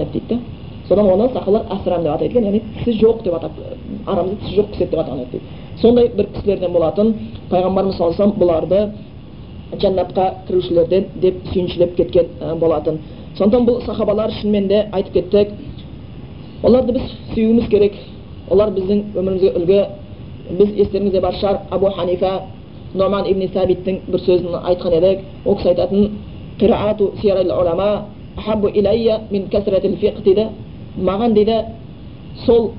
[0.00, 0.40] еді дейді да
[0.88, 2.44] содан оны сахабалар асрам деп атайды екен.
[2.44, 3.52] Яғни тісі жоқ деп атап
[4.06, 5.44] арамызда тісі жоқ кісі деп атаған еді дейді.
[5.80, 7.14] Сондай бір кісілерден болатын
[7.50, 8.88] пайғамбарымыз саллаллаху алейhi бұларды
[9.80, 12.98] жәннатқа кірушілерден деп сүйіншілеп кеткен болатын.
[13.38, 15.48] Сондықтан бұл сахабалар шынымен де айтып кеттік
[16.62, 17.02] оларды біз
[17.34, 17.92] сүюіміз керек.
[18.50, 19.84] Олар біздің өмірімізге үлгі.
[20.58, 22.42] Біз естеріңізде бар шығар абу ханифа
[22.94, 26.10] номан ибн сәбиттің бір сөзін айтқан едік ол кісі айтатын
[30.24, 30.48] дейді
[30.96, 31.56] маған дейді
[32.44, 32.70] сол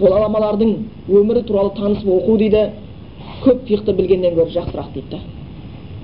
[0.00, 0.74] ғұламалардың
[1.08, 2.62] өмірі туралы танысып оқу дейді
[3.42, 5.18] көп фиқты білгеннен гөрі жақсырақ дейді да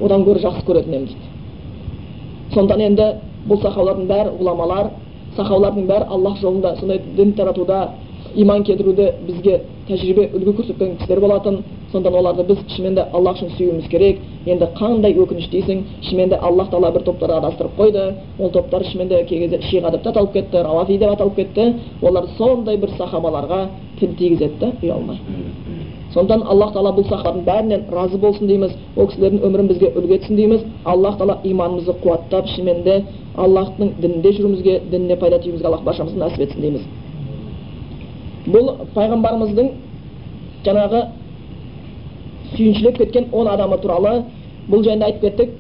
[0.05, 3.07] одан гөрі жақсы көретін едім дейді сондықтан енді
[3.49, 4.90] бұл сахабалардың бәрі ғұламалар
[5.36, 7.88] сахабалардың бәрі аллах жолында сондай дін таратуда
[8.34, 11.62] иман келтіруде бізге тәжірибе үлгі көрсеткен кісілер болатын
[11.95, 14.20] сондықтан оларды біз шынымен де аллах үшін сүюіміз керек.
[14.47, 18.14] Енді қандай өкініш дейсің шынымен де аллах тағала бір топтарды адастырып қойды.
[18.38, 21.74] Ол топтар шынымен де кей кезде шиға деп аталып кетті равафи деп аталып кетті.
[22.03, 23.68] Олар сондай бір сахабаларға
[24.01, 25.20] тіл тигізеді да ұялмай.
[26.14, 28.74] Сондықтан аллах тағала бұл сахабаның бәрінен разы болсын дейміз.
[28.97, 30.61] Ол кісілердің өмірін бізге үлгі етсін дейміз.
[30.84, 33.05] Аллах тағала иманымызды қуаттап шынымен де
[33.36, 36.86] аллахтың дінінде жүруімізге дініне пайда тиюімізге аллах баршамызды нәсіп етсін дейміз.
[38.47, 39.70] Бұл пайғамбарымыздың
[40.64, 41.03] жаңағы
[42.57, 44.25] сүйіншілеп кеткен он адамы туралы
[44.69, 45.51] бұл жайында айтып кеттік.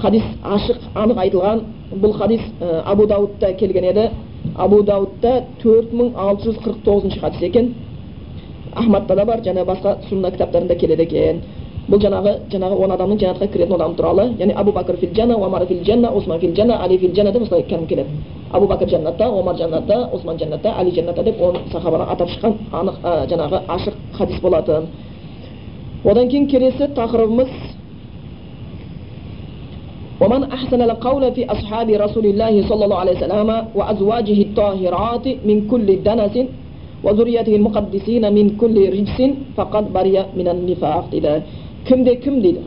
[0.00, 1.60] Хадис ашық анық айтылған.
[1.94, 4.10] Бұл хадис ә, абу даудта келген еді.
[4.54, 7.74] Абу даудта төрт мың алты жүз қырық тоғызыншы хадис екен.
[8.74, 11.40] Ахмадта да бар және басқа сунна кітаптарында келеді екен.
[11.86, 15.66] Бұл жаңағы жаңағы он адамның жәннатқа кіретін адам туралы яғни абу бәкір фил жанна омар
[15.66, 18.06] фил жанна осман фил жанна али фил жанна деп осылай келеді.
[18.50, 22.98] Абу бәкір жәннатта омар жәннатта осман жәннатта али жәннатта деп он сахабаны атап шыққан анық
[23.04, 24.88] ә, жаңағы ашық хадис болатын
[26.05, 27.51] одан кейін келесі тақырыбымыз
[30.21, 35.87] ومن أحسن القول في أصحاب رسول الله صلى الله عليه وسلم وأزواجه الطاهرات من كل
[36.07, 36.35] دنس
[37.05, 39.19] وذريته المقدسين من كل رجس
[39.57, 41.33] فقد برئ من النفاق дейді
[41.87, 42.61] кімде кім дейді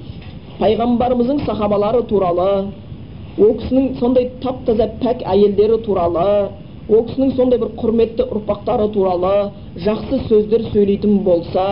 [0.58, 2.50] пайғамбарымыздың сахабалары туралы
[3.38, 6.50] ол кісінің сондай тап таза пәк әйелдері туралы
[6.90, 9.34] ол кісінің сондай бір құрметті ұрпақтары туралы
[9.86, 11.66] жақсы сөздер сөйлейтін болса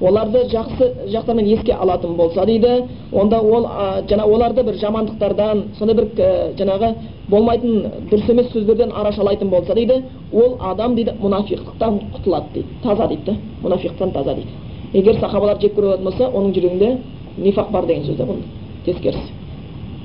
[0.00, 2.88] оларды жақсы жақтармен еске алатын болса дейді.
[3.12, 6.94] Онда ол ә, жаңа оларды бір жамандықтардан сондай бір ә, жаңағы
[7.28, 12.68] болмайтын дұрыс емес сөздерден арашалайтын болса дейді ол адам дейді мұнафиқтықтан құтылады дейді.
[12.82, 13.22] Таза дейді.
[13.24, 14.50] Да мұнафиқтан таза дейді.
[14.92, 16.98] Егер сахабалар жек көретін болса оның жүрегінде
[17.38, 18.42] нифақ бар деген сөз да бұл
[18.84, 19.43] тескерісі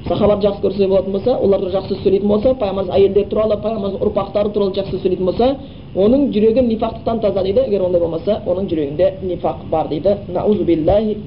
[0.08, 4.74] сахабаларды жақсы көрсе болатын болса оларды жақсы сөйлейтін болса пайғамбарымыз әйелдері туралы пайғамбарымыздың ұрпақтары туралы
[4.78, 5.56] жақсы сөйлейтін болса
[5.96, 7.66] оның жүрегі нифақтықтан таза дейді.
[7.68, 10.18] Егер ондай болмаса оның жүрегінде нифақ бар дейді.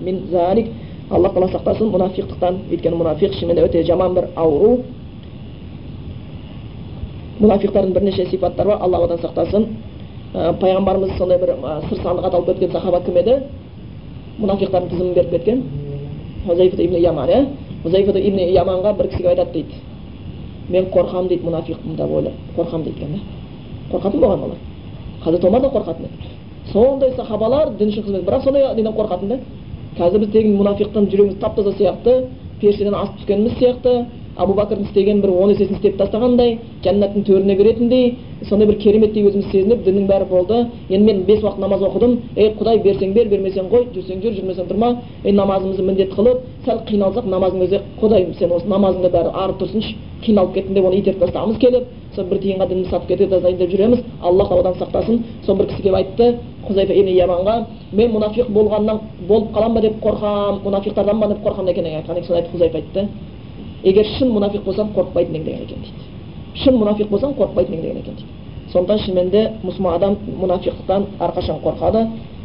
[0.02, 0.16] Мин
[1.12, 4.78] алла тағала сақтасын мұнафиқтықтан өйткені мұнафиқ шынымен өте жаман бір ауру.
[7.40, 8.78] Мұнафиқтардың бірнеше сипаттары бар.
[8.80, 9.66] Алла одан сақтасын.
[10.32, 13.34] Ә, пайғамбарымыз сондай бір ә, сыр сандық аталып кеткен сахаба кім еді?
[14.38, 15.62] Мұнафиқтардың тізімін беріп кеткен.
[16.46, 17.46] Ибн яман иә?
[17.82, 19.74] Хузайфа ибн Яманға бір кісіге айтады дейді
[20.68, 23.20] мен қорқамын дейді мұнафиқпын деп ойлап қорқамын дейді екен да
[23.90, 24.58] қорқатын болған олар
[25.24, 26.06] хазірет омар да қорқатын
[26.72, 29.38] сондай сахабалар үшін қызмет бірақ сондай неден қорқатын да
[29.98, 32.28] қазір біз тегін мұнафиқтан жүрегіміз тап таза сияқты
[32.60, 34.06] періштеден асып түскеніміз сияқты
[34.36, 38.06] абу бәкірдің істеген бір он есесін істеп тастағандай жәннаттың төріне кіретіндей
[38.48, 42.54] сондай бір кереметтей өзіміз сезініп діннің бәрі болды енді мен бес уақыт намаз оқыдым ей
[42.58, 47.28] құдай берсең бер бермесең қой жүрсең жүр жүрмесең тұрма ей намазымызды міндет қылып сәл қиналсақ
[47.28, 51.58] намаздың өзі құдай сен осы намазыңды бәрі арып тұрсыншы қиналып кеттім деп оны итеріп тастағымыз
[51.58, 55.66] келіп сол бір тиынға дініміз сатып кетеді азайын деп жүреміз аллах одан сақтасын сол бір
[55.72, 56.28] кісі келіп айтты
[56.66, 57.56] хузайфа ибн яманға
[57.92, 62.36] мен мұнафиқ болғаннан болып қалам ба деп қорқам мұнафиқтардан ба деп қорқамын екен айтқан екен
[62.36, 63.08] айтты хузайфа айтты
[63.83, 67.97] егер шын мұнафиқ болсам қорықпайтын ең деген екен дейді шын мұнафиқ болсаң қорықпайтын ең деген
[67.97, 72.01] екен дейді сондықтан шынымен де мұсылман адам мұнафиқтықтан әрқашан қорқады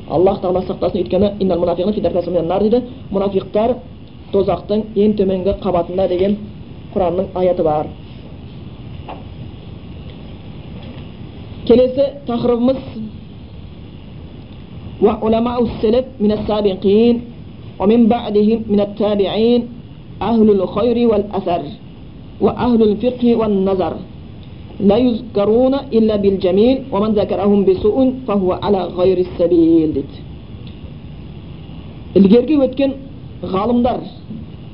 [0.09, 2.83] аллах тағала сақтасын өйткені дейді
[3.13, 3.77] мұнафиқтар
[4.33, 6.37] тозақтың ең төменгі қабатында деген
[6.95, 7.87] құранның аяты бар
[11.67, 12.79] келесі тақырыбымыз
[15.03, 17.15] وعلماء السلف من السابقين
[17.81, 19.61] ومن بعدهم من التابعين
[20.23, 21.63] أهل الخير والأثر
[22.41, 23.95] وأهل الفقه والنظر
[24.81, 30.19] لا يذكرون إلا بالجميل ومن ذكرهم بسوء فهو على غير السبيل дейді
[32.19, 32.91] ілгергі өткен
[33.55, 34.01] ғалымдар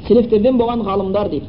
[0.08, 1.46] селефтерден болған ғалымдар дейді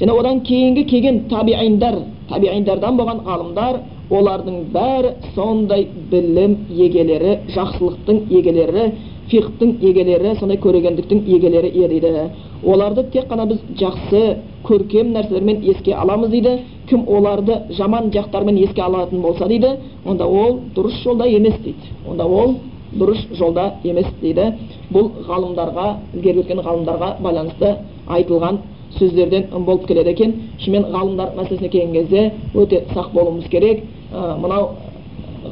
[0.00, 3.78] және одан кейінгі келген табииндар табииндардан болған ғалымдар
[4.18, 8.84] олардың бәрі сондай білім егелері жақсылықтың егелері
[9.33, 12.29] фиқтың егелері сондай көрегендіктің егелері дейді
[12.63, 14.21] оларды тек қана біз жақсы
[14.63, 16.59] көркем нәрселермен еске аламыз дейді.
[16.89, 21.91] Кім оларды жаман жақтарымен еске алатын болса дейді онда ол дұрыс жолда емес дейді.
[22.07, 22.55] Онда ол
[22.93, 24.53] дұрыс жолда емес дейді.
[24.91, 27.75] Бұл ғалымдарға ілгері өткен ғалымдарға байланысты
[28.07, 28.59] айтылған
[28.99, 30.33] сөздерден болып келеді екен.
[30.59, 33.83] Шынымен ғалымдар мәселесіне келген кезде өте сақ болуымыз керек.
[34.13, 34.69] Ә, мынау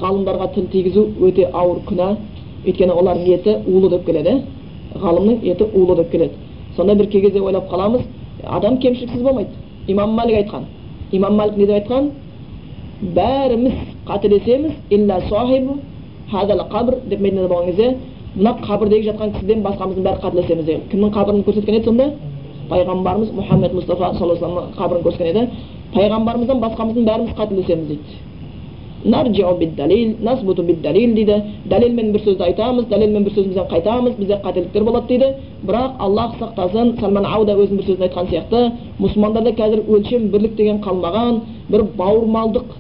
[0.01, 2.15] ғалымдарға тіл тигізу өте ауыр күнә.
[2.66, 4.41] Өйткені олардың еті улы деп келеді
[4.95, 6.34] ғалымның еті улы деп келеді.
[6.76, 8.01] Сонда бір кей ойлап қаламыз
[8.45, 9.49] адам кемшіліксіз болмайды.
[9.88, 10.66] Имам мәлік айтқан.
[11.12, 12.09] Имам мәлік не деп айтқан?
[13.01, 13.74] Бәріміз
[14.05, 14.72] қателесеміз
[17.09, 17.95] деп мәдинада болған кезде
[18.36, 22.05] мына қабірдегі жатқан кісіден басқамыздың бәрі қателесеміз деген кімнің қабірін көрсеткен еді сонда?
[22.70, 25.49] Пайғамбарымыз мұхаммед мұстафа саллаллаху вассаламның қабірін көрсеткен еді.
[25.95, 28.01] Пайғамбарымыздан басқамыздың бәріміз қателесеміз дейді.
[31.16, 31.36] Дейді
[31.70, 35.34] дәлелмен бір сөзді айтамыз дәлелмен бір сөзімізден қайтамыз бізде қателіктер болады дейді
[35.66, 40.82] бірақ аллах сақтасын салман ауда өзінің бір сөзінде айтқан сияқты мұсылмандарда қазір өлшем бірлік деген
[40.86, 42.78] қалмаған бір бауырмалдық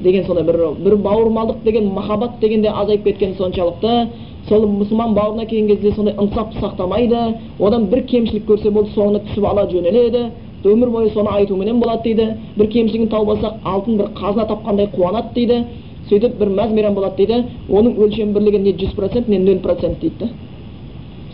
[0.00, 4.08] деген сондай бір бір бауырмалдық деген махаббат деген де азайып кеткен соншалықты
[4.48, 9.46] сол мұсылман бауырына келген кезде сондай ынсап сақтамайды одан бір кемшілік көрсе болды соны түсіп
[9.48, 10.30] ала жөнеледі
[10.64, 12.28] өмір бойы соны айтуменен болады дейді.
[12.56, 15.64] Бір кемшілігін тауып алсақ алтын бір қазына тапқандай қуанады дейді.
[16.08, 17.44] Сөйтіп бір мәз мейрам болады дейді.
[17.68, 20.30] Оның өлшем бірлігі не жүз процент не нөл процент дейді.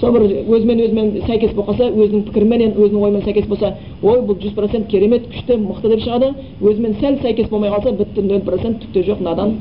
[0.00, 4.38] Сол бір өзімен өзімен сәйкес болып қалса өзінің пікіріменен өзінің ойымен сәйкес болса ой бұл
[4.40, 6.30] жүз процент керемет күшті мықты деп шығады.
[6.60, 9.58] Өзімен сәл сәйкес болмай қалса бітті нөл процент түк те жоқ надан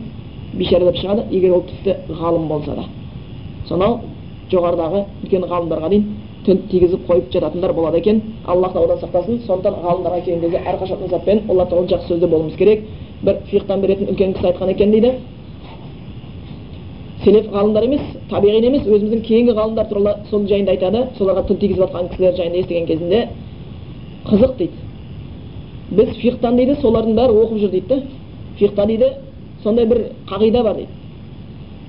[0.53, 1.26] бейшара деп шығады.
[1.32, 2.86] Егер ол тіпті ғалым болса да.
[3.67, 3.99] Сонау
[4.51, 6.07] жоғарыдағы үлкен ғалымдарға дейін
[6.50, 8.22] тіл тигізіп қойып жататындар болады екен.
[8.45, 9.43] Аллах тағала сақтасын.
[9.45, 12.86] Сондықтан ғалымдарға келген кезде әрқашан ынсаппен олар туралы жақсы сөзде болуымыз керек.
[13.22, 15.14] Бір фиқтан беретін үлкен кісі айтқан екен дейді.
[17.24, 21.06] Селеф ғалымдар емес табиғин емес өзіміздің кейінгі ғалымдар туралы сол жайында айтады.
[21.20, 23.28] Соларға тіл тигізіп жатқан кісілер жайында естіген кезінде
[24.26, 24.74] қызық дейді.
[25.91, 28.04] Біз фиқтан дейді солардың бәрі оқып жүр дейді.
[28.60, 29.12] Фиқта дейді
[29.64, 30.89] сондай бір қағида бар дейді.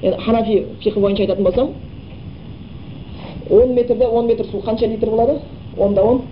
[0.02, 1.68] Енді ханафи фиқы бойынша айтатын болсам
[3.50, 5.38] он метрде он метр су қанша литр болады
[5.78, 6.22] онда он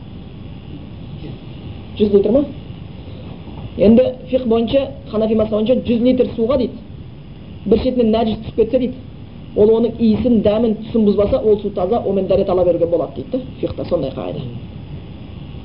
[1.98, 2.44] жүз литр ма
[3.76, 6.74] енді фиқ бойынша ханафи мазхабы бойынша жүз литр суға дейді
[7.66, 8.94] бір шетінен нәжіс түсіп кетсе дейді
[9.56, 13.30] ол оның иісін дәмін түсін бұзбаса ол су таза онымен дәрет ала беруге болады дейді
[13.32, 14.40] да фиқта сондай қағида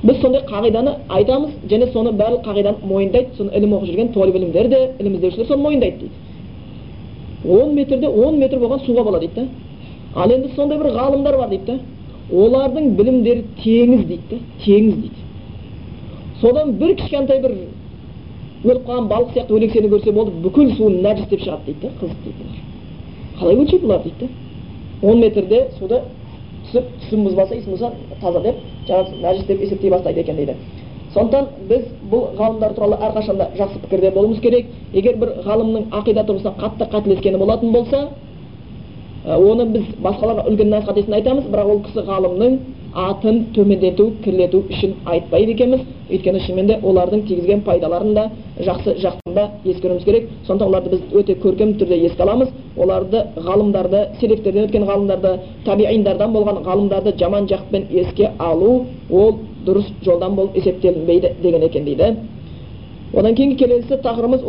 [0.02, 4.68] біз сондай қағиданы айтамыз және соны барлық қағиданы мойындайды соны ілім оқып жүрген толиб ілімдер
[4.68, 9.46] де ілім іздеушілер соны мойындайды дейді он метрде он метр болған суға болады дейді да
[10.14, 11.78] ал енді сондай бір ғалымдар бар дейді да.
[12.32, 15.24] Олардың білімдері теңіз дейді да теңіз дейді.
[16.40, 17.56] Содан бір кішкентай бір
[18.64, 22.22] өліп қалған балық сияқты өлексені көрсе болды бүкіл суын нәжіс деп шығады дейді да қызық
[22.24, 22.44] дейді
[23.38, 24.28] қалай өлшейді бұлар дейді да?
[25.02, 26.00] Он метрде суды
[26.64, 27.90] түсіп түсін бұзбаса иісін бұзса
[28.22, 30.54] таза деп жаңағы нәжіс деп есептей бастайды екен дейді.
[31.14, 34.66] Сондықтан біз бұл ғалымдар туралы әрқашанда жақсы пікірде болуымыз керек.
[34.92, 38.08] Егер бір ғалымның ақида тұрғысынан қатты қателескені болатын болса
[39.24, 42.58] оны біз басқаларға үлгі насихат етсін айтамыз бірақ ол кісі ғалымның
[42.94, 45.80] атын төмендету кірлету үшін айтпайды екенбіз.
[46.10, 50.28] Өйткені шынымен де олардың тигізген пайдаларын да жақсы жақтан да ескеруіміз керек.
[50.46, 52.48] Сондықтан оларды біз өте көркем түрде еске аламыз.
[52.76, 60.34] Оларды ғалымдарды селефтерден өткен ғалымдарды табииндардан болған ғалымдарды жаман жақпен еске алу ол дұрыс жолдан
[60.36, 62.14] болып есептелінбейді деген екен дейді.
[63.14, 64.42] Одан кейінгі келесі тақырыбымыз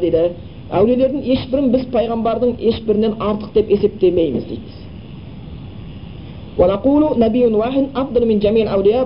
[0.00, 0.30] дейді
[0.71, 4.69] әулиелердің ешбірін біз пайғамбардың ешбірінен артық деп есептемейміз дейді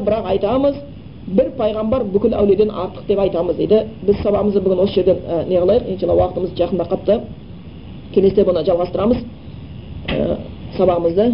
[0.06, 0.76] бірақ айтамыз
[1.26, 5.58] бір пайғамбар бүкіл әулиеден артық деп айтамыз дейді біз сабағымызды бүгін осы жерден ә, не
[5.58, 7.20] қылайық иншалла уақытымыз жақындап қалыпты
[8.14, 9.24] келесіде бұны жалғастырамыз
[10.08, 10.38] ә,
[10.78, 11.34] сабағымызды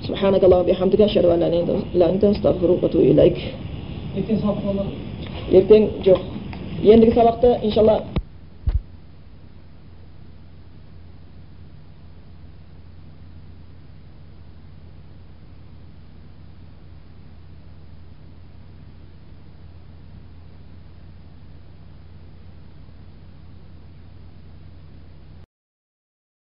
[0.00, 3.36] سبحانك اللهم وبحمدك أشهد أن لا إله إلا أنت أستغفرك وأتوب إليك
[4.16, 4.90] ертең сабақ болады
[5.54, 6.20] ертең жоқ
[6.82, 8.00] ендігі сабақты иншалла